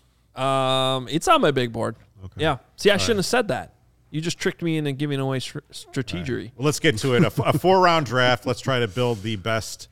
[0.40, 1.96] Um, it's on my big board.
[2.24, 2.42] Okay.
[2.42, 2.58] Yeah.
[2.76, 3.74] See, I shouldn't have said that.
[4.10, 6.52] You just tricked me into giving away str- strategery.
[6.56, 7.22] Well, let's get to it.
[7.24, 8.46] A, f- a four-round draft.
[8.46, 9.88] Let's try to build the best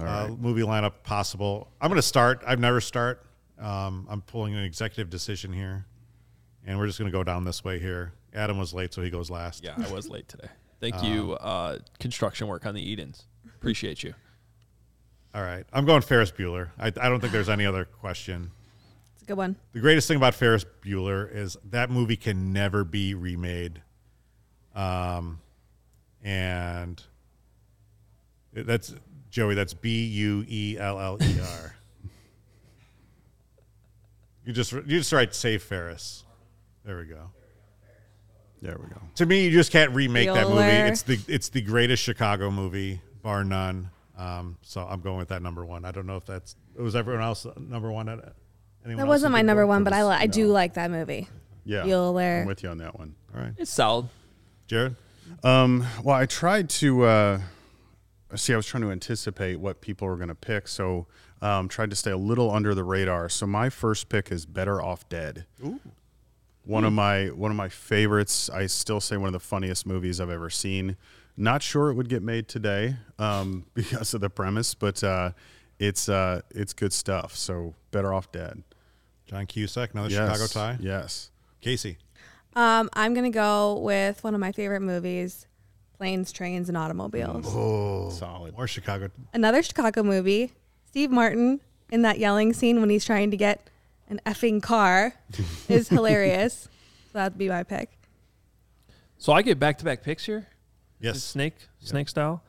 [0.00, 1.68] uh, movie lineup possible.
[1.80, 2.42] I'm going to start.
[2.46, 3.24] I've never start.
[3.58, 5.84] Um, I'm pulling an executive decision here,
[6.64, 8.12] and we're just going to go down this way here.
[8.34, 9.64] Adam was late, so he goes last.
[9.64, 10.48] Yeah, I was late today.
[10.80, 13.24] Thank you, uh, construction work on the Edens.
[13.56, 14.14] Appreciate you.
[15.34, 15.64] All right.
[15.72, 16.70] I'm going Ferris Bueller.
[16.78, 18.50] I, I don't think there's any other question.
[19.14, 19.56] it's a good one.
[19.72, 23.82] The greatest thing about Ferris Bueller is that movie can never be remade.
[24.74, 25.40] Um,
[26.22, 27.02] and
[28.52, 28.94] that's
[29.30, 29.54] Joey.
[29.54, 31.74] That's B U E L L E R.
[34.44, 36.24] You just you just write save Ferris.
[36.82, 37.30] There we go.
[38.60, 39.00] There we go.
[39.16, 40.60] To me, you just can't remake that movie.
[40.60, 40.88] Bueller.
[40.90, 43.90] It's the it's the greatest Chicago movie, bar none.
[44.16, 45.84] Um, so I'm going with that number one.
[45.84, 48.08] I don't know if that's it was everyone else number one.
[48.08, 48.34] At,
[48.84, 51.28] anyone That wasn't my number one, but I li- I do like that movie.
[51.64, 52.40] Yeah, Bueller.
[52.42, 53.14] I'm with you on that one.
[53.34, 54.08] All right, It's solid.
[54.66, 54.96] Jared.
[55.44, 57.40] Um, well, I tried to uh,
[58.34, 58.54] see.
[58.54, 61.06] I was trying to anticipate what people were going to pick, so
[61.40, 63.28] um, tried to stay a little under the radar.
[63.28, 65.44] So my first pick is Better Off Dead.
[65.64, 65.80] Ooh.
[66.68, 68.50] One of my one of my favorites.
[68.50, 70.96] I still say one of the funniest movies I've ever seen.
[71.34, 75.30] Not sure it would get made today um, because of the premise, but uh,
[75.78, 77.34] it's uh, it's good stuff.
[77.34, 78.62] So Better Off Dead.
[79.24, 80.30] John Cusack, another Yes.
[80.30, 80.76] Chicago tie.
[80.80, 81.30] Yes.
[81.62, 81.96] Kacy.
[82.54, 85.46] Um, I'm gonna go with one of my favorite movies,
[85.96, 87.46] Planes, Trains, and Automobiles.
[87.48, 88.54] Oh, Solid.
[88.54, 89.08] More Chicago.
[89.32, 90.52] Another Chicago movie.
[90.84, 93.70] Steve Martin in that yelling scene when he's trying to get
[94.08, 95.14] an effing car
[95.68, 96.68] is hilarious.
[97.12, 97.90] So that'd be my pick.
[99.18, 100.46] So I get back to back picks here.
[101.00, 101.22] Yes.
[101.22, 102.42] Snake, snake style.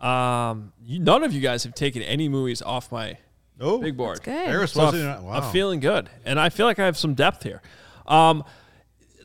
[0.00, 3.18] Um, you, none of you guys have taken any movies off my
[3.60, 4.16] Oh, big board.
[4.16, 4.46] That's good.
[4.48, 5.08] Harris So wasn't.
[5.08, 5.32] I'm, wow.
[5.34, 7.62] I'm feeling good, and I feel like I have some depth here.
[8.06, 8.42] Um,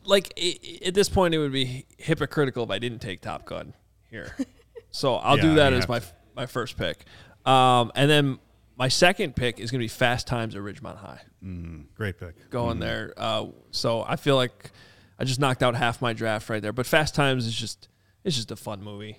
[0.06, 3.46] like i- i- at this point, it would be hypocritical if I didn't take Top
[3.46, 3.74] Gun
[4.12, 4.36] here.
[4.92, 6.06] so I'll Yeah, do that as my to.
[6.36, 7.06] my first pick,
[7.46, 8.38] um, and then
[8.78, 11.22] my second pick is going to be Fast Times at Ridgemont High.
[11.96, 12.50] Great pick.
[12.50, 14.72] Going there, uh, so I feel like
[15.20, 16.74] I just knocked out half my draft right there.
[16.74, 17.90] But Fast Times is just
[18.24, 19.18] it's just a fun movie.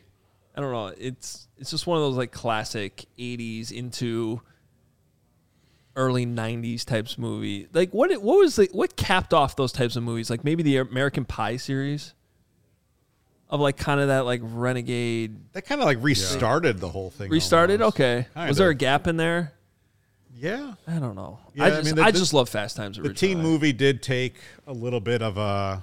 [0.54, 0.94] I don't know.
[0.98, 4.40] It's it's just one of those like classic '80s into
[5.96, 7.68] early '90s types movie.
[7.72, 10.30] Like what what was the what capped off those types of movies?
[10.30, 12.14] Like maybe the American Pie series
[13.50, 17.30] of like kind of that like renegade That kind of like restarted the whole thing.
[17.30, 17.80] restarted.
[17.80, 17.96] almost.
[17.96, 19.52] Okay, Kind was there a gap in there?
[20.34, 20.74] Yeah.
[20.86, 21.40] I don't know.
[21.54, 22.96] Yeah, I I just I, mean, the- the- just love Fast Times.
[22.98, 24.34] at The teen movie did take
[24.66, 25.82] a little bit of a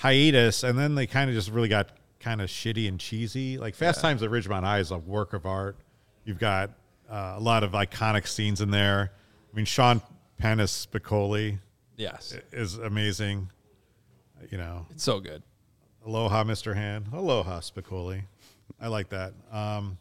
[0.00, 3.58] hiatus, and then they kind of just really got kind of shitty and cheesy.
[3.58, 5.76] Like Fast Times at Ridgemont High is a work of art.
[6.24, 6.70] You've got
[7.10, 9.12] uh, a lot of iconic scenes in there.
[9.52, 10.02] I mean, Sean
[10.38, 11.58] Penn as Spicoli
[11.96, 13.50] Yes, is amazing.
[14.50, 15.42] You know, it's so good.
[16.08, 16.74] Aloha, Mr.
[16.74, 17.08] Hand.
[17.12, 18.22] Aloha, Spicoli.
[18.80, 19.34] I like that.
[19.52, 19.98] Um,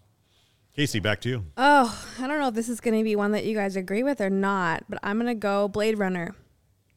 [0.78, 1.46] Kacy, back to you.
[1.58, 4.22] Oh, I don't know if this is gonna be one that you guys agree with
[4.22, 6.34] or not, but I'm gonna go Blade Runner.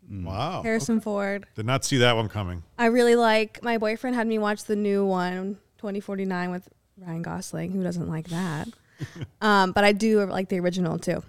[0.09, 0.63] Wow.
[0.63, 1.45] Harrison Ford.
[1.57, 2.63] Did not see that one coming.
[2.79, 3.61] I really like.
[3.65, 7.73] My boyfriend had me watch the new one, 2049, with Ryan Gosling.
[7.73, 8.69] Who doesn't like that?
[9.41, 11.21] um, but I do like the original too.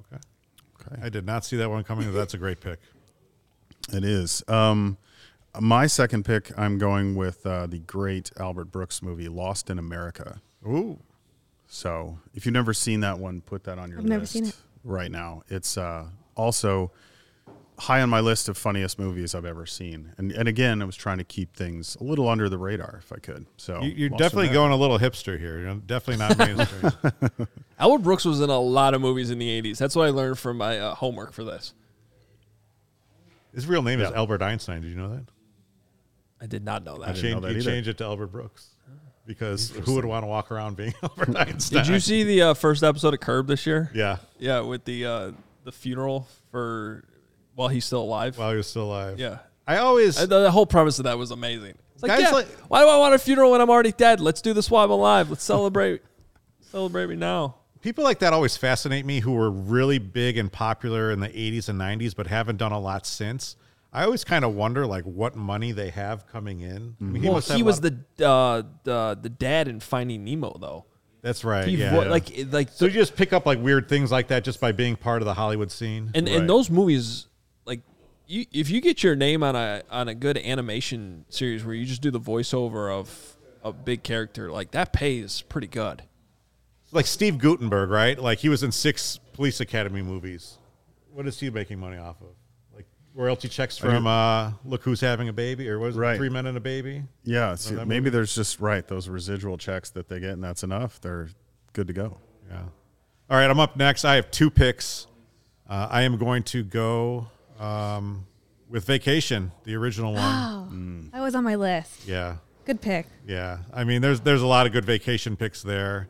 [0.00, 0.20] Okay.
[0.80, 1.00] Okay.
[1.00, 2.12] I did not see that one coming.
[2.12, 2.80] That's a great pick.
[3.92, 4.42] It is.
[4.48, 4.96] Um,
[5.60, 10.40] my second pick, I'm going with uh, the great Albert Brooks movie, Lost in America.
[10.66, 10.98] Ooh.
[11.66, 14.44] So if you've never seen that one, put that on your I've list never seen
[14.46, 14.56] it.
[14.84, 15.42] right now.
[15.48, 16.92] It's uh, also
[17.78, 20.12] high on my list of funniest movies I've ever seen.
[20.16, 23.12] And and again, I was trying to keep things a little under the radar if
[23.12, 23.46] I could.
[23.56, 25.58] So You, you're Lost definitely going a little hipster here.
[25.58, 26.92] You're definitely not mainstream.
[27.78, 29.78] Albert Brooks was in a lot of movies in the 80s.
[29.78, 31.74] That's what I learned from my uh, homework for this.
[33.52, 34.82] His real name is Albert Einstein.
[34.82, 35.24] Did you know that?
[36.44, 37.06] I did not know I that.
[37.14, 37.70] didn't Change, know that you either.
[37.70, 38.68] changed it to Albert Brooks
[39.26, 41.78] because who would want to walk around being Albert Einstein?
[41.82, 43.90] Did you see the uh, first episode of Curb this year?
[43.94, 44.18] Yeah.
[44.38, 45.32] Yeah, with the uh,
[45.64, 47.04] the funeral for
[47.54, 48.36] while he's still alive.
[48.38, 49.18] While he was still alive.
[49.18, 49.38] yeah.
[49.66, 50.18] I always.
[50.18, 51.74] Uh, The, the whole premise of that was amazing.
[51.94, 54.20] It's like, Guys yeah, like- why do I want a funeral when I'm already dead?
[54.20, 55.30] Let's do this while I'm alive.
[55.30, 56.02] Let's celebrate.
[56.60, 57.54] celebrate me now.
[57.80, 61.68] people like that always fascinate me who were really big and popular in the 80s
[61.68, 63.56] and 90s but haven't done a lot since.
[63.94, 66.96] I always kind of wonder like what money they have coming in.
[67.00, 69.78] I mean, well, must have he a was lot- the uh, the the dad in
[69.80, 70.84] Finding Nemo, though.
[71.22, 71.66] That's right.
[71.66, 71.90] He yeah.
[71.94, 74.72] vo- like like so you just pick up like weird things like that just by
[74.72, 76.10] being part of the Hollywood scene.
[76.14, 76.36] and Right.
[76.36, 77.28] and those movies
[77.64, 77.80] like
[78.26, 81.86] you if you get your name on a on a good animation series where you
[81.86, 86.02] just do the voiceover of a big character like that pays pretty good
[86.92, 88.18] like Steve Guttenberg, right?
[88.18, 90.58] Like he was in six Police Academy movies.
[91.12, 92.28] What is he making money off of?
[93.14, 96.16] Like royalty checks from uh, Look Who's Having a Baby, or was Right.
[96.16, 97.02] Three Men and a Baby?
[97.24, 100.62] Yeah, see, that maybe there's just right those residual checks that they get, and that's
[100.62, 101.00] enough.
[101.00, 101.28] They're
[101.72, 102.18] good to go.
[102.50, 102.62] Yeah.
[103.30, 104.04] All right, I'm up next.
[104.04, 105.06] I have two picks.
[105.68, 108.26] Uh, I am going to go um,
[108.68, 111.10] with Vacation, the original one.
[111.12, 112.06] Oh, that was on my list.
[112.06, 113.06] Yeah, Good pick.
[113.26, 113.58] yeah.
[113.72, 116.08] I mean, there's there's a lot of good vacation picks there.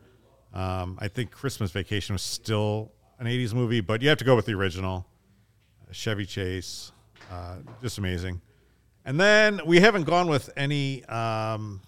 [0.52, 4.34] Um, I think Christmas Vacation was still an '80s movie, but you have to go
[4.36, 5.06] with the original.
[5.92, 6.90] Chevy Chase,
[7.30, 8.40] uh, just amazing.
[9.04, 11.80] And then we haven't gone with any um,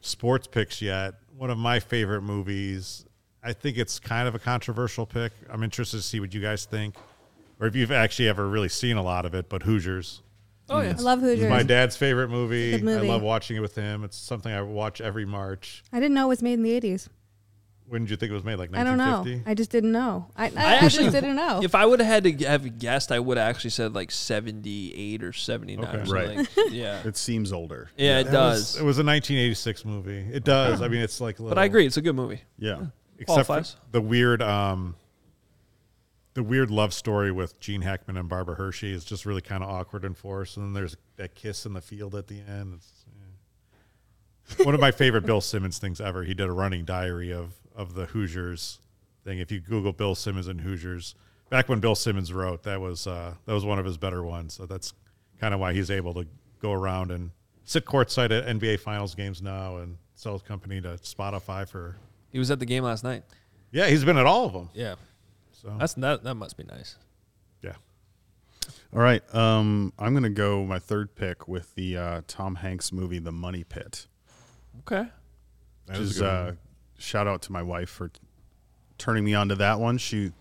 [0.00, 1.14] sports picks yet.
[1.36, 3.04] One of my favorite movies.
[3.42, 5.32] I think it's kind of a controversial pick.
[5.50, 6.96] I'm interested to see what you guys think,
[7.60, 9.48] or if you've actually ever really seen a lot of it.
[9.48, 10.22] But Hoosiers,
[10.70, 10.94] Oh yeah.
[10.98, 11.50] I love It's Hoosiers.
[11.50, 12.72] my dad's favorite movie.
[12.72, 13.06] Good movie.
[13.08, 14.04] I love watching it with him.
[14.04, 15.82] It's something I watch every March.
[15.92, 17.08] I didn't know it was made in the 80s.
[17.88, 18.56] When did you think it was made?
[18.56, 19.18] Like I don't know.
[19.22, 19.50] 1950?
[19.50, 20.26] I just didn't know.
[20.36, 21.60] I, I, I I actually didn't know.
[21.62, 24.92] If I would have had to have guessed, I would have actually said like seventy
[24.94, 26.10] eight or seventy nine Okay.
[26.10, 26.36] or Right.
[26.36, 26.72] something.
[26.74, 27.00] yeah.
[27.06, 27.90] It seems older.
[27.96, 28.58] Yeah, it That does.
[28.74, 30.18] Was, it was a 1986 movie.
[30.32, 30.82] It does.
[30.82, 31.38] I mean, it's like.
[31.38, 32.42] A little, but I agree, it's a good movie.
[32.58, 32.72] Yeah.
[32.74, 33.76] Except for Qualifies.
[33.90, 34.94] the weird, um,
[36.34, 39.68] the weird love story with Gene Hackman and Barbara Hershey is just really kind of
[39.70, 40.56] awkward and forced.
[40.56, 42.74] And then there's that kiss in the field at the end.
[42.76, 43.04] It's,
[44.58, 44.64] yeah.
[44.64, 46.22] One of my favorite Bill Simmons things ever.
[46.22, 48.80] He did a running diary of of the Hoosiers
[49.24, 49.38] thing.
[49.38, 51.14] If you Google Bill Simmons and Hoosiers,
[51.48, 54.52] back when Bill Simmons wrote, that was uh, that was one of his better ones.
[54.54, 54.92] So that's
[55.40, 56.26] kind of why he's able to
[56.60, 57.30] go around and
[57.64, 61.96] sit courtside at NBA Finals games now and sell his company to Spotify for.
[62.30, 63.22] He was at the game last night.
[63.70, 64.68] Yeah, he's been at all of them.
[64.74, 64.96] Yeah.
[65.52, 66.96] So That's that that must be nice.
[67.62, 67.72] yeah,
[68.94, 69.22] All right.
[69.34, 73.64] Um, I'm gonna go my third pick with the uh, Tom Hanks movie, The Money
[73.64, 74.06] Pit.
[74.80, 75.08] Okay.
[75.86, 76.58] that Which was is a good uh, one.
[76.98, 78.10] Shout out to my wife for
[78.98, 79.96] turning me on to that one.
[79.98, 80.32] She,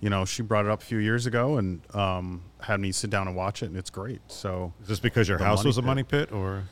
[0.00, 3.10] you know, she brought it up a few years ago and um, had me sit
[3.10, 4.20] down and watch it, and it's great.
[4.28, 5.86] So Is this because your house was a Pit.
[5.86, 6.64] money pit, or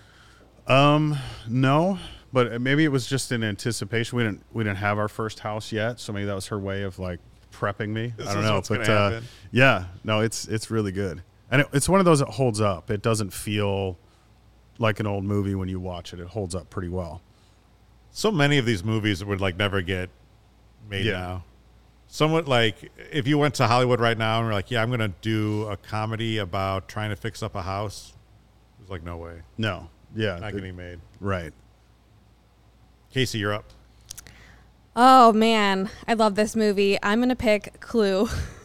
[0.66, 1.16] Um,
[1.48, 1.98] no,
[2.32, 4.16] but maybe it was just in anticipation.
[4.18, 6.82] We didn't we didn't have our first house yet, so maybe that was her way
[6.82, 7.20] of like
[7.52, 8.12] prepping me.
[8.16, 9.20] This I don't know, but uh,
[9.50, 12.90] yeah, no, it's it's really good, and it, it's one of those that holds up.
[12.90, 13.98] It doesn't feel
[14.78, 16.20] like an old movie when you watch it.
[16.20, 17.20] It holds up pretty well.
[18.18, 20.10] So many of these movies would like never get
[20.90, 21.12] made Yeah.
[21.12, 21.44] now.
[22.08, 24.98] Someone like if you went to Hollywood right now and were like, "Yeah, I'm going
[24.98, 28.14] to do a comedy about trying to fix up a house,"
[28.80, 30.98] it's like, no way, No, yeah, not the- getting made.
[31.20, 31.52] right.
[33.14, 33.66] Kacy, you're up.
[34.96, 36.98] Oh man, I love this movie.
[37.00, 38.28] I'm gonna pick Clue.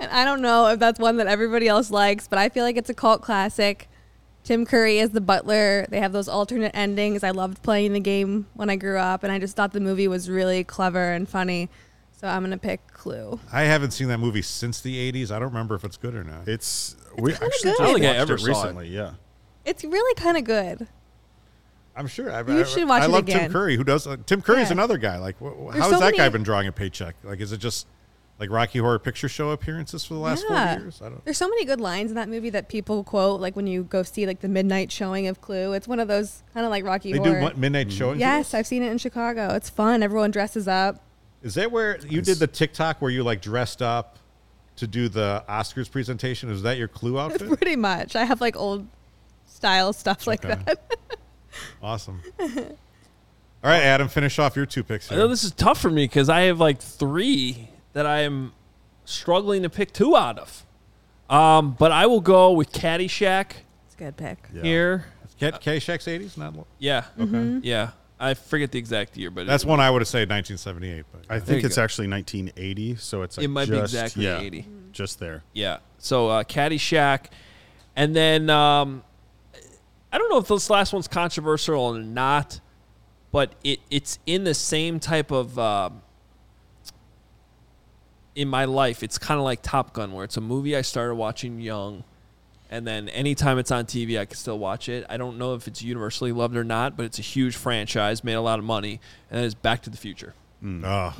[0.00, 2.78] and I don't know if that's one that everybody else likes, but I feel like
[2.78, 3.86] it's a cult classic.
[4.46, 5.86] Tim Curry is the butler.
[5.88, 7.24] They have those alternate endings.
[7.24, 10.06] I loved playing the game when I grew up, and I just thought the movie
[10.06, 11.68] was really clever and funny.
[12.20, 13.40] So I'm gonna pick Clue.
[13.52, 15.32] I haven't seen that movie since the '80s.
[15.32, 16.46] I don't remember if it's good or not.
[16.46, 17.62] It's we actually good.
[17.64, 18.50] just I don't think I ever it saw it.
[18.50, 18.88] recently.
[18.88, 19.14] Yeah,
[19.64, 20.86] It's really kind of good.
[21.96, 22.30] I'm sure.
[22.30, 23.40] I, You I, should watch I it love again.
[23.40, 23.76] Tim Curry.
[23.76, 24.06] Who does?
[24.06, 24.72] Uh, Tim Curry's Yeah.
[24.74, 25.18] another guy.
[25.18, 27.16] Like, wh- wh- how so has that guy been drawing a paycheck?
[27.24, 27.86] Like, is it just
[28.38, 30.74] like Rocky Horror Picture Show appearances for the last Yeah.
[30.74, 31.00] four years?
[31.02, 31.24] I don't.
[31.24, 34.02] There's so many good lines in that movie that people quote, like when you go
[34.02, 35.72] see like the midnight showing of Clue.
[35.72, 37.22] It's one of those kind of like Rocky Horror.
[37.22, 37.40] They Horror.
[37.40, 37.96] do what, midnight mm-hmm.
[37.98, 38.16] showings.
[38.16, 38.52] of Yes.
[38.54, 39.54] I've seen it in Chicago.
[39.54, 40.02] It's fun.
[40.02, 41.02] Everyone dresses up.
[41.42, 44.18] Is that where you did the TikTok where you like dressed up
[44.76, 46.50] to do the Oscars presentation?
[46.50, 47.48] Is that your Clue outfit?
[47.48, 48.16] Pretty much.
[48.16, 48.86] I have like old
[49.46, 50.60] style stuff like Okay.
[50.66, 50.98] that.
[51.82, 52.20] awesome.
[52.38, 55.24] All right, Adam, finish off your two picks I here.
[55.24, 58.52] know this is tough for me because I have like three that I am
[59.06, 60.66] struggling to pick two out of.
[61.30, 63.52] Um, but I will go with Caddyshack
[63.86, 64.38] It's a good pick.
[64.52, 64.62] yeah.
[64.62, 65.04] here.
[65.40, 66.36] Cat Caddyshack's 80s?
[66.36, 67.04] Not lo- Yeah.
[67.18, 67.60] Mm-hmm.
[67.62, 67.92] Yeah.
[68.20, 71.04] I forget the exact year, but That's one I would have said 1978.
[71.10, 71.82] But I think you it's go.
[71.84, 74.66] actually 1980, so it's like it might be just- exactly yeah, 80.
[74.92, 75.42] just there.
[75.54, 75.78] Yeah.
[75.98, 77.26] So uh, Caddyshack,
[77.96, 79.02] and then um,
[80.12, 82.60] I don't know if this last one's controversial or not,
[83.32, 85.58] but it it's in the same type of.
[85.58, 85.90] Uh,
[88.36, 91.14] in my life, it's kind of like Top Gun, where it's a movie I started
[91.16, 92.04] watching young,
[92.70, 95.06] and then anytime it's on TV, I can still watch it.
[95.08, 98.34] I don't know if it's universally loved or not, but it's a huge franchise, made
[98.34, 100.34] a lot of money, and that is Back to the Future.
[100.64, 101.14] Oh,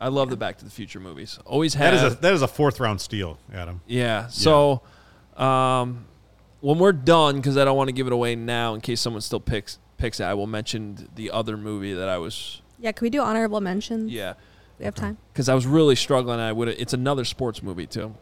[0.00, 1.38] I love the Back to the Future movies.
[1.44, 2.12] Always that have.
[2.12, 3.80] is a that is a fourth round steal, Adam.
[3.86, 4.28] Yeah.
[4.28, 4.82] So,
[5.36, 6.04] um,
[6.60, 9.22] when we're done, because I don't want to give it away now, in case someone
[9.22, 12.60] still picks picks it, I will mention the other movie that I was.
[12.78, 14.10] Yeah, can we do honorable mentions?
[14.12, 14.34] Yeah,
[14.80, 15.18] We have time.
[15.32, 16.40] because I was really struggling.
[16.40, 16.66] I would.
[16.68, 18.14] It's another sports movie too.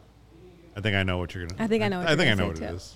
[0.75, 1.63] I think I know what you're gonna.
[1.63, 2.75] I think I know what I you're think I know what say, it too.
[2.75, 2.95] is.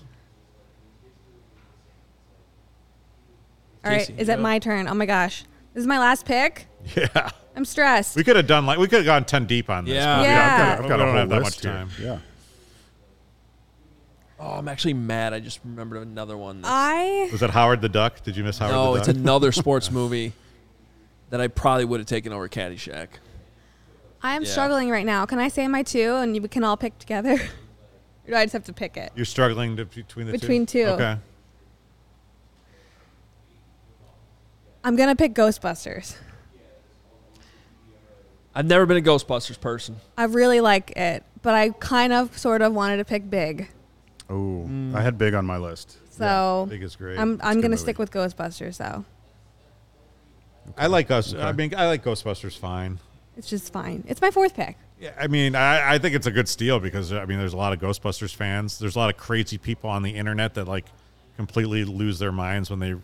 [3.84, 4.42] All right, Kacy, is it go.
[4.42, 4.88] my turn?
[4.88, 5.44] Oh my gosh.
[5.74, 6.66] This is my last pick.
[6.94, 8.14] Yeah, I'm stressed.
[8.16, 9.94] we could have done like we could have gone ten deep on this.
[9.94, 10.16] Yeah.
[10.18, 10.42] but Yeah.
[10.44, 11.72] I've got, I've got a don't have that list much here.
[11.72, 11.88] time.
[11.98, 12.18] Yeah.
[14.38, 15.32] Oh, I'm actually mad.
[15.32, 16.60] I just remembered another one.
[16.60, 18.22] that's- I Was it Howard the Duck?
[18.22, 19.08] Did you miss Howard no, the Duck?
[19.08, 20.32] it's another sports movie
[21.30, 23.08] that I probably would have taken over Caddyshack.
[24.24, 24.48] I am Yeah.
[24.48, 25.26] struggling right now.
[25.26, 27.34] Can I say my two and we can all pick together?
[28.26, 29.12] or do I just have to pick it?
[29.14, 30.84] You're struggling to, between the Between two.
[30.84, 30.90] two.
[30.90, 31.16] Okay.
[34.82, 36.16] I'm gonna pick Ghostbusters.
[38.54, 39.96] I've never been a Ghostbusters person.
[40.16, 43.68] I really like it, but I kind of sort of wanted to pick Big.
[44.30, 45.98] Oh, I had big on my list.
[46.10, 47.18] So Big is great.
[47.18, 47.76] I'm a I'm gonna movie.
[47.82, 49.04] stick with Ghostbusters though.
[50.78, 51.34] I like Ghost.
[51.34, 52.56] I mean, I like Ghostbusters.
[52.56, 53.00] Fine.
[53.36, 54.04] It's just fine.
[54.06, 54.76] It's my fourth pick.
[55.00, 57.56] Yeah, I mean, I, I think it's a good steal because I mean, there's a
[57.56, 58.78] lot of Ghostbusters fans.
[58.78, 60.86] There's a lot of crazy people on the internet that like
[61.36, 62.94] completely lose their minds when they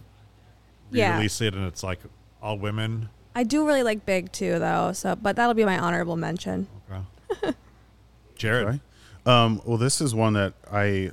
[0.93, 1.17] Yeah.
[1.17, 1.99] release it, and it's like
[2.41, 3.09] all women.
[3.35, 4.93] I do really like Big too, though.
[4.93, 6.69] So, but that'll be my honorable mention.
[6.91, 7.55] Okay.
[8.37, 8.81] Jared, Okay.
[9.27, 11.11] Um, well, this is one that I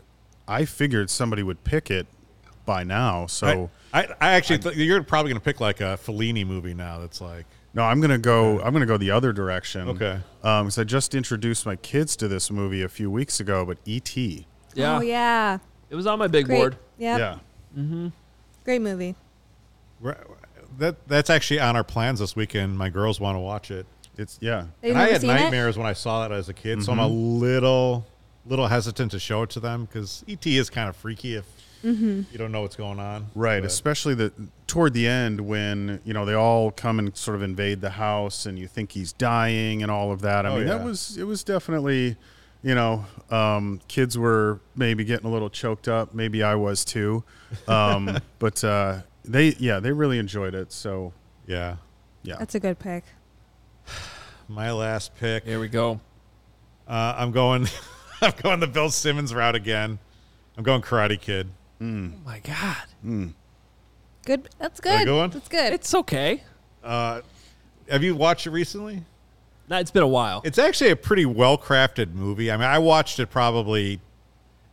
[0.47, 2.07] I figured somebody would pick it
[2.65, 3.25] by now.
[3.27, 6.73] So I, I, I actually th- you're probably going to pick like a Fellini movie
[6.73, 6.99] now.
[6.99, 7.45] That's like
[7.77, 8.59] no, I'm gonna go.
[8.61, 9.87] I'm gonna go the other direction.
[9.89, 10.19] Okay.
[10.43, 13.77] Um, because I just introduced my kids to this movie a few weeks ago, but
[13.85, 14.45] E.T.
[14.73, 14.97] Yeah.
[14.97, 15.59] Oh yeah.
[15.89, 16.57] It was on my big Great.
[16.57, 16.77] board.
[16.97, 17.19] Yep.
[17.19, 17.37] Yeah.
[17.77, 18.07] Mm-hmm.
[18.65, 19.15] Great movie.
[20.01, 20.17] we're-
[20.79, 21.07] that.
[21.07, 22.77] That's actually on our plans this weekend.
[22.77, 23.85] My girls want to watch it.
[24.17, 24.65] It's yeah.
[24.81, 25.33] They've And I never had seen it?
[25.35, 28.05] nightmares when I saw that as a kid, so I'm a little
[28.47, 31.45] little hesitant to show it to them because ET is kind of freaky if
[31.83, 32.23] Mm-hmm.
[32.31, 33.27] you don't know what's going on.
[33.35, 34.33] Right, But- especially the
[34.65, 38.47] toward the end when you know they all come and sort of invade the house,
[38.47, 40.47] and you think he's dying and all of that.
[40.47, 42.17] I Oh, mean, that was it was definitely,
[42.63, 46.15] you know, um, kids were maybe getting a little choked up.
[46.15, 47.23] Maybe I was too,
[47.67, 50.71] um, but uh, they yeah they really enjoyed it.
[50.73, 51.13] So
[51.45, 51.75] yeah.
[52.23, 53.03] yeah, That's a good pick.
[54.47, 55.45] My last pick.
[55.45, 55.99] Here we go.
[56.87, 57.67] Uh, I'm going.
[58.21, 59.99] I'm going the Bill Simmons route again.
[60.57, 61.49] I'm going Karate Kid.
[61.79, 63.33] Oh my god.
[64.25, 64.49] Good.
[64.57, 65.05] That's a good.
[65.05, 65.29] good one?
[65.29, 65.73] That's good.
[65.73, 66.43] It's okay.
[66.83, 67.21] Uh,
[67.89, 69.03] have you watched it recently?
[69.69, 70.41] Nah, it's been a while.
[70.43, 72.51] It's actually a pretty well crafted movie.
[72.51, 73.99] I mean, I watched it probably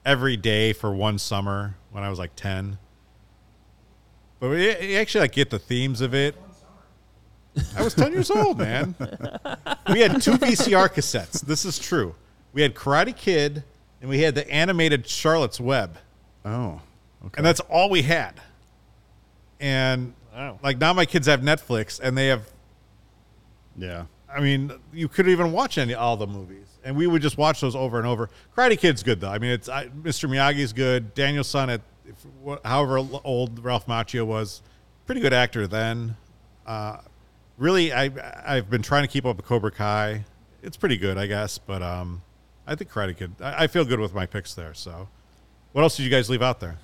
[0.06, 2.78] every day for one summer when I was like ten.
[4.40, 6.36] But we you actually like get the themes of it.
[7.76, 8.94] I was ten years old, man.
[9.92, 11.42] We had two VCR cassettes.
[11.42, 12.14] This is true.
[12.54, 13.62] We had Karate Kid
[14.00, 15.98] and we had the animated Charlotte's Web.
[16.44, 16.80] oh,
[17.26, 17.34] okay.
[17.36, 18.40] And that's all we had.
[19.60, 20.58] And Wow.
[20.62, 22.42] like now my kids have Netflix and they have
[23.76, 27.36] yeah, I mean, you couldn't even watch any all the movies, and we would just
[27.36, 28.30] watch those over and over.
[28.56, 29.30] Karate Kid's good though.
[29.30, 30.28] I mean, it's I, Mr.
[30.28, 31.12] Miyagi's good.
[31.14, 32.14] Daniel-san, at if,
[32.46, 34.62] wh- however old Ralph Macchio was,
[35.06, 36.16] pretty good actor then.
[36.66, 36.98] Uh,
[37.58, 38.10] really, I
[38.46, 40.24] I've been trying to keep up with Cobra Kai.
[40.62, 42.22] It's pretty good, I guess, but um,
[42.66, 43.32] I think Karate Kid.
[43.40, 44.74] I, I feel good with my picks there.
[44.74, 45.08] So,
[45.72, 46.78] what else did you guys leave out there?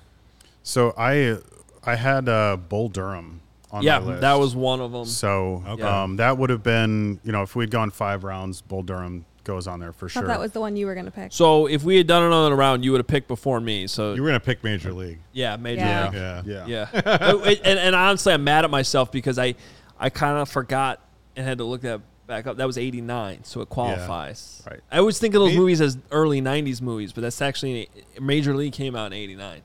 [0.63, 1.37] So I
[1.83, 4.21] I had uh, Bull Durham on yeah, my list.
[4.21, 5.05] that was one of them.
[5.05, 5.81] So Okay.
[5.83, 9.65] um, that would have been, you know, if we'd gone five rounds, Bull Durham goes
[9.65, 10.21] on there for sure.
[10.27, 11.31] that was the one you were gonna pick.
[11.33, 13.87] So if we had done another round, you would have picked before me.
[13.87, 15.17] So You were gonna pick Major League.
[15.31, 16.05] yeah, major Yeah.
[16.05, 16.13] league.
[16.13, 16.41] Yeah.
[16.45, 16.87] yeah.
[16.93, 17.01] Yeah.
[17.01, 19.55] But and, and honestly, I'm mad at myself because I,
[19.99, 20.99] I kind of forgot
[21.35, 22.57] and had to look that back up.
[22.57, 24.63] That was 89, so it qualifies.
[24.69, 24.79] Right.
[24.91, 28.55] I always think of those Me- movies as early 90s movies, but that's actually Major
[28.55, 29.61] League came out in 89.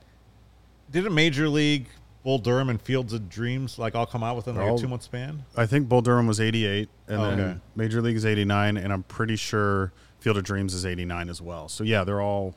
[0.90, 1.86] Did a Major League,
[2.24, 4.88] Bull Durham, and Fields of Dreams like all come out within like All- a two
[4.88, 5.44] month span?
[5.56, 7.58] I think Bull Durham was 88, and Oh, then okay.
[7.76, 11.68] Major League is 89, and I'm pretty sure Field of Dreams is 89 as well.
[11.68, 12.54] So yeah, they're all.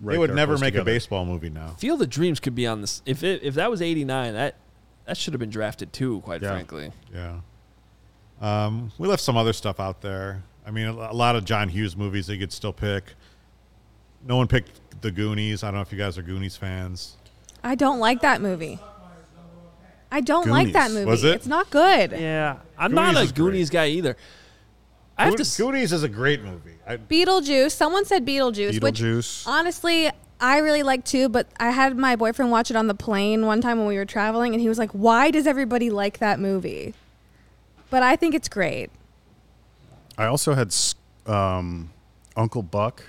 [0.00, 1.68] Right they would never close make a baseball movie now.
[1.78, 3.00] Field of Dreams could be on this.
[3.06, 4.56] If it, if that was 89, that
[5.06, 6.50] that should have been drafted too, quite Yeah.
[6.50, 6.90] frankly.
[7.14, 7.40] Yeah.
[8.40, 10.42] Um, we left some other stuff out there.
[10.66, 13.14] I mean, a a lot of John Hughes movies they could still pick.
[14.26, 15.62] No one picked The Goonies.
[15.62, 17.16] I don't know if you guys are Goonies fans.
[17.62, 18.78] I don't like that movie.
[20.10, 21.06] I don't like that movie.
[21.06, 21.34] Was it?
[21.36, 22.12] It's not good.
[22.12, 23.36] Yeah, I'm Goonies not is a great.
[23.44, 24.16] Goonies guy either.
[25.18, 25.42] I have Go- to.
[25.42, 26.74] s- Goonies is a great movie.
[26.86, 27.72] I, Beetlejuice.
[27.72, 29.46] Someone said Beetlejuice, which Beetlejuice.
[29.46, 30.10] honestly
[30.40, 31.28] I really like too.
[31.28, 34.04] But I had my boyfriend watch it on the plane one time when we were
[34.04, 36.94] traveling, and he was like, "Why does everybody like that movie?"
[37.90, 38.90] But I think it's great.
[40.18, 40.74] I also had
[41.26, 41.90] um,
[42.36, 43.02] Uncle Buck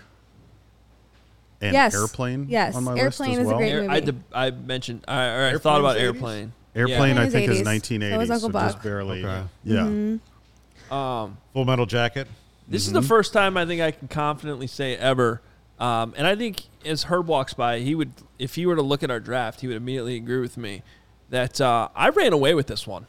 [1.61, 1.95] and Yes.
[1.95, 2.75] Airplane Yes.
[2.75, 4.01] on my Airplane list as is a great Air- I, movie.
[4.05, 5.03] deb- I mentioned.
[5.07, 6.01] I, or I thought about 80s?
[6.01, 6.53] airplane.
[6.75, 8.83] Airplane, Airplane I is think, is 1980, So was so, Uncle just Buck.
[8.83, 9.23] barely.
[9.25, 9.43] Okay.
[9.63, 9.87] Yeah.
[9.89, 11.23] Yeah.
[11.23, 12.27] Um, Full Metal Jacket.
[12.67, 15.41] This is the first time I think I can confidently say ever.
[15.79, 19.03] Um, and I think as Herb walks by, he would, if he were to look
[19.03, 20.81] at our draft, he would immediately agree with me
[21.29, 23.05] that uh, I ran away with this one.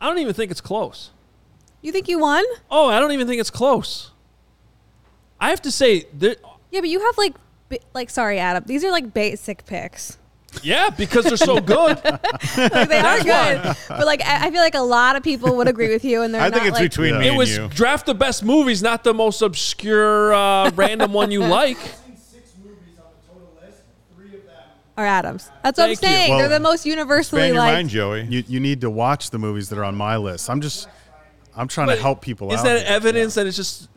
[0.00, 1.10] I don't even think it's close.
[1.82, 2.44] You think you won?
[2.70, 4.10] Oh, I don't even think it's close.
[5.40, 6.38] I have to say that,
[6.70, 7.34] Yeah, but you have like,
[7.68, 8.64] bi- like sorry, Adam.
[8.66, 10.18] These are like basic picks.
[10.62, 12.00] yeah, because they're so good.
[12.56, 15.68] Like they are good, but like I I feel like a lot of people would
[15.68, 17.56] agree with you, and they're I not think it's like, between me it and was
[17.56, 17.68] you.
[17.68, 21.76] draft the best movies, not the most obscure uh, random one you like.
[21.78, 23.82] seen six movies on the total list.
[24.16, 24.64] Three of them
[24.98, 25.50] are Adams.
[25.62, 26.30] That's what I'm saying.
[26.30, 27.72] Well, they're the most universally Expand your like.
[27.74, 28.24] mind, Joey.
[28.28, 30.50] You you need to watch the movies that are on my list.
[30.50, 30.88] I'm just
[31.56, 32.64] I'm trying But to help people Is out.
[32.64, 32.86] that here.
[32.88, 33.88] evidence that it's just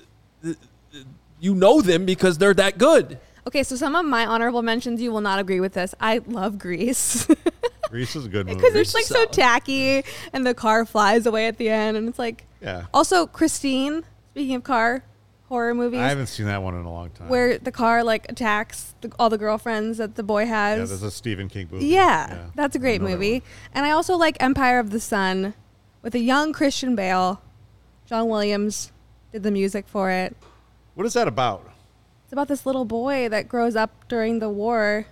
[1.40, 3.20] you know them because they're that good?
[3.48, 5.96] Okay, so some of my honorable mentions you will not agree with this.
[6.00, 7.28] I love Grease
[7.90, 8.58] Grease is a good movie.
[8.60, 9.34] because it's like so solid.
[9.34, 12.86] tacky, and the car flies away at the end, and it's like yeah.
[12.94, 14.04] also Christine.
[14.34, 15.04] Speaking of car
[15.52, 17.28] horror movies I haven't seen that one in a long time.
[17.28, 20.76] where the car like attacks the, all the girlfriends that the boy has.
[20.76, 20.90] yeah, has.
[20.90, 21.88] there's a Stephen King movie.
[21.88, 23.34] Yeah, that's a great Another movie.
[23.34, 23.42] one.
[23.74, 25.54] And I also like Empire of the Sun
[26.02, 27.42] with a young Christian Bale.
[28.06, 28.94] John Williams
[29.34, 30.38] did the music for it.
[30.96, 31.70] What is that about?
[32.24, 35.06] It's about this little boy that grows up during the war.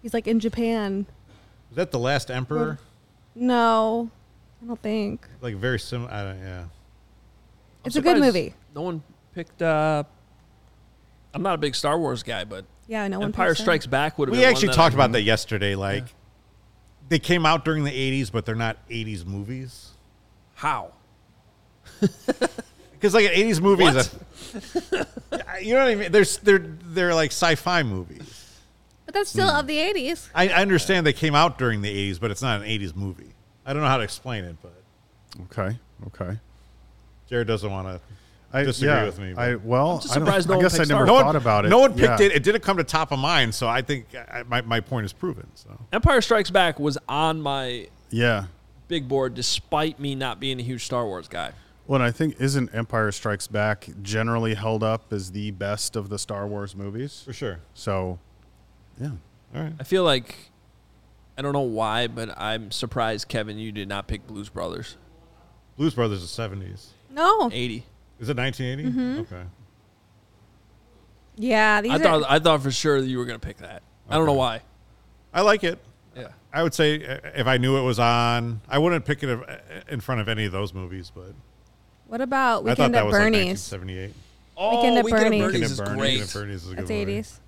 [0.00, 1.04] He's like in Japan.
[1.70, 2.78] Is that the Last Emperor?
[3.34, 4.10] No,
[4.62, 5.28] I don't think.
[5.42, 6.10] Like very similar.
[6.10, 6.60] I don't, yeah.
[6.62, 6.70] I'm
[7.84, 8.54] It's a good movie.
[8.74, 9.02] No one
[9.36, 9.62] picked.
[9.62, 10.10] up.
[11.34, 13.26] I'm not a big Star Wars guy, but Yeah, no one.
[13.26, 13.60] Empire picks.
[13.60, 14.32] Strikes Back would have.
[14.36, 15.74] We been actually one talked that about that yesterday.
[15.76, 16.04] Like,
[17.08, 19.90] they came out during the '80s, but they're not '80s movies.
[20.54, 20.92] how.
[22.92, 23.96] Because like an '80s movie What?
[23.96, 24.10] is
[24.90, 25.06] a,
[25.62, 26.10] you know what I mean.
[26.12, 28.58] There's they're they're like sci-fi movies.
[29.04, 30.30] But that's still of the '80s.
[30.34, 33.34] I, I understand they came out during the '80s, but it's not an '80s movie.
[33.66, 34.72] I don't know how to explain it, but
[35.52, 35.76] Okay.
[36.06, 36.38] Okay.
[37.28, 38.00] Jared doesn't want to
[38.52, 39.32] I disagree yeah, with me.
[39.34, 41.22] but- I well, I, don't- surprised no I guess I picked never Star Wars.
[41.24, 41.68] thought about it.
[41.68, 42.26] No one picked Yeah.
[42.26, 42.32] it.
[42.32, 45.12] It didn't come to top of mind, so I think I, my my point is
[45.12, 45.46] proven.
[45.54, 48.46] So Empire Strikes Back was on my Yeah.
[48.88, 51.52] big board, despite me not being a huge Star Wars guy.
[51.86, 56.08] Well, and I think isn't Empire Strikes Back generally held up as the best of
[56.08, 57.22] the Star Wars movies?
[57.24, 57.60] for sure.
[57.74, 58.18] So,
[59.00, 59.10] yeah.
[59.54, 59.72] All right.
[59.78, 60.50] I feel like
[61.38, 64.96] I don't know why, but I'm surprised, Kevin, you did not pick Blues Brothers.
[65.76, 66.86] Blues Brothers is '70s.
[67.10, 67.50] No.
[67.52, 67.84] 80.
[68.20, 68.90] Is it 1980?
[68.90, 69.20] Mm-hmm.
[69.34, 69.42] Okay.
[71.36, 71.98] Yeah, these I are.
[71.98, 73.82] thought I thought for sure that you were gonna pick that.
[74.08, 74.38] I don't know Okay.
[74.38, 74.60] why.
[75.34, 75.78] I like it.
[76.16, 76.28] Yeah.
[76.52, 79.56] I would say uh, if I knew it was on, I wouldn't pick it uh,
[79.88, 81.12] in front of any of those movies.
[81.14, 81.34] But
[82.06, 83.70] what about I thought Weekend that at was like Bernie's?
[83.72, 84.14] 1978.
[84.56, 85.40] Oh, Weekend at Weekend Bernie's.
[85.42, 85.98] Bernie's Weekend is at Bernie's.
[86.00, 86.12] great.
[86.12, 87.12] Weekend at Bernie's is a good That's movie.
[87.20, 87.40] '80s.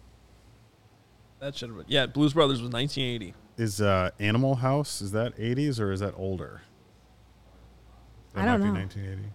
[1.41, 1.87] That should have been.
[1.89, 3.35] Yeah, Blues Brothers was 1980.
[3.57, 6.61] Is uh, Animal House is that 80s or is that older?
[8.35, 8.81] That I don't might be know.
[8.81, 9.33] 1980.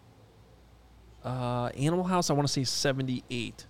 [1.24, 3.66] Uh, Animal House, I want to say 78.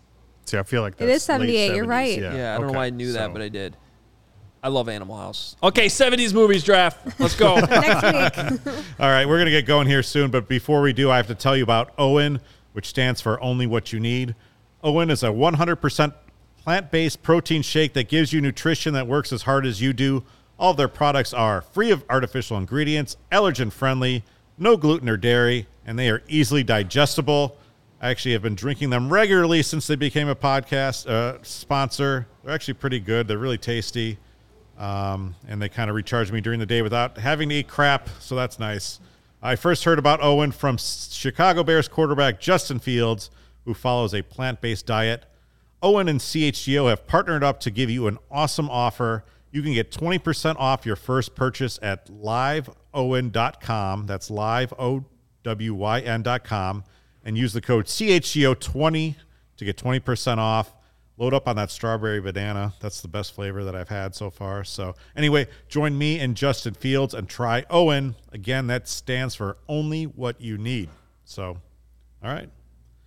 [0.45, 2.20] See, I feel like It that's is 78, late you're 70s, right.
[2.20, 2.74] Yeah, Yeah, I don't okay.
[2.74, 3.78] know why I knew that, So- but I did.
[4.66, 5.58] I love Animal House.
[5.62, 7.20] Okay, 70s movies draft.
[7.20, 7.56] Let's go.
[7.60, 8.04] Next
[8.38, 8.60] week.
[8.99, 11.28] All right, we're going to get going here soon, but before we do, I have
[11.28, 12.39] to tell you about OWYN,
[12.72, 14.36] which stands for Only What You Need.
[14.84, 16.14] OWYN is a 100%
[16.64, 20.24] plant based protein shake that gives you nutrition that works as hard as you do.
[20.58, 24.24] All of their products are free of artificial ingredients, allergen friendly,
[24.58, 27.57] no gluten or dairy, and they are easily digestible.
[28.01, 32.27] I actually have been drinking them regularly since they became a podcast uh, sponsor.
[32.43, 34.17] They're actually pretty good, they're really tasty
[34.77, 38.09] um, and they kind of recharge me during the day without having to eat crap.
[38.19, 38.99] So that's nice.
[39.41, 43.29] I first heard about OWYN from Chicago Bears quarterback Justin Fields,
[43.65, 45.25] who follows a plant based diet.
[45.81, 49.25] OWYN and CHGO have partnered up to give you an awesome offer.
[49.51, 54.05] You can get 20% off your first purchase at liveowyn.com.
[54.07, 55.03] That's live O
[55.43, 56.83] W Y N.com.
[57.25, 59.15] And use the code CHGO20
[59.57, 60.73] to get 20% off
[61.17, 62.73] load up on that strawberry banana.
[62.79, 64.63] That's the best flavor that I've had so far.
[64.63, 68.15] So, anyway, join me and Justin Fields and try OWYN.
[68.31, 70.89] Again, that stands for only what you need.
[71.25, 71.57] So,
[72.23, 72.49] all right.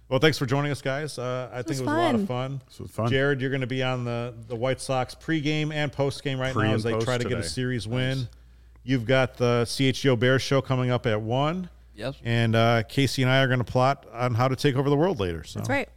[0.09, 1.19] Well, thanks for joining us, guys.
[1.19, 2.27] Uh, I think it was a lot of fun.
[2.27, 2.63] fun.
[2.69, 3.11] This was fun.
[3.11, 6.69] Jared, you're going to be on the, the White Sox pregame and postgame right Pre
[6.69, 8.29] now as they try to get a series win.
[8.85, 11.69] You've got the CHGO Bears show coming up at 1.
[11.97, 12.15] Yes.
[12.25, 14.97] And uh, Kacy and I are going to plot on how to take over the
[14.97, 15.45] world later.
[15.45, 15.59] So.
[15.59, 15.89] That's right.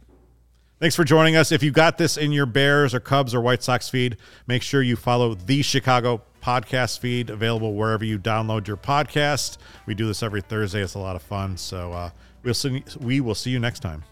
[0.80, 1.52] Thanks for joining us.
[1.52, 4.80] If you got this in your Bears or Cubs or White Sox feed, make sure
[4.80, 9.58] you follow the Chicago podcast feed available wherever you download your podcast.
[9.84, 10.80] We do this every Thursday.
[10.80, 11.58] It's a lot of fun.
[11.58, 12.10] So uh,
[12.42, 14.04] we'll see, we will see you next time.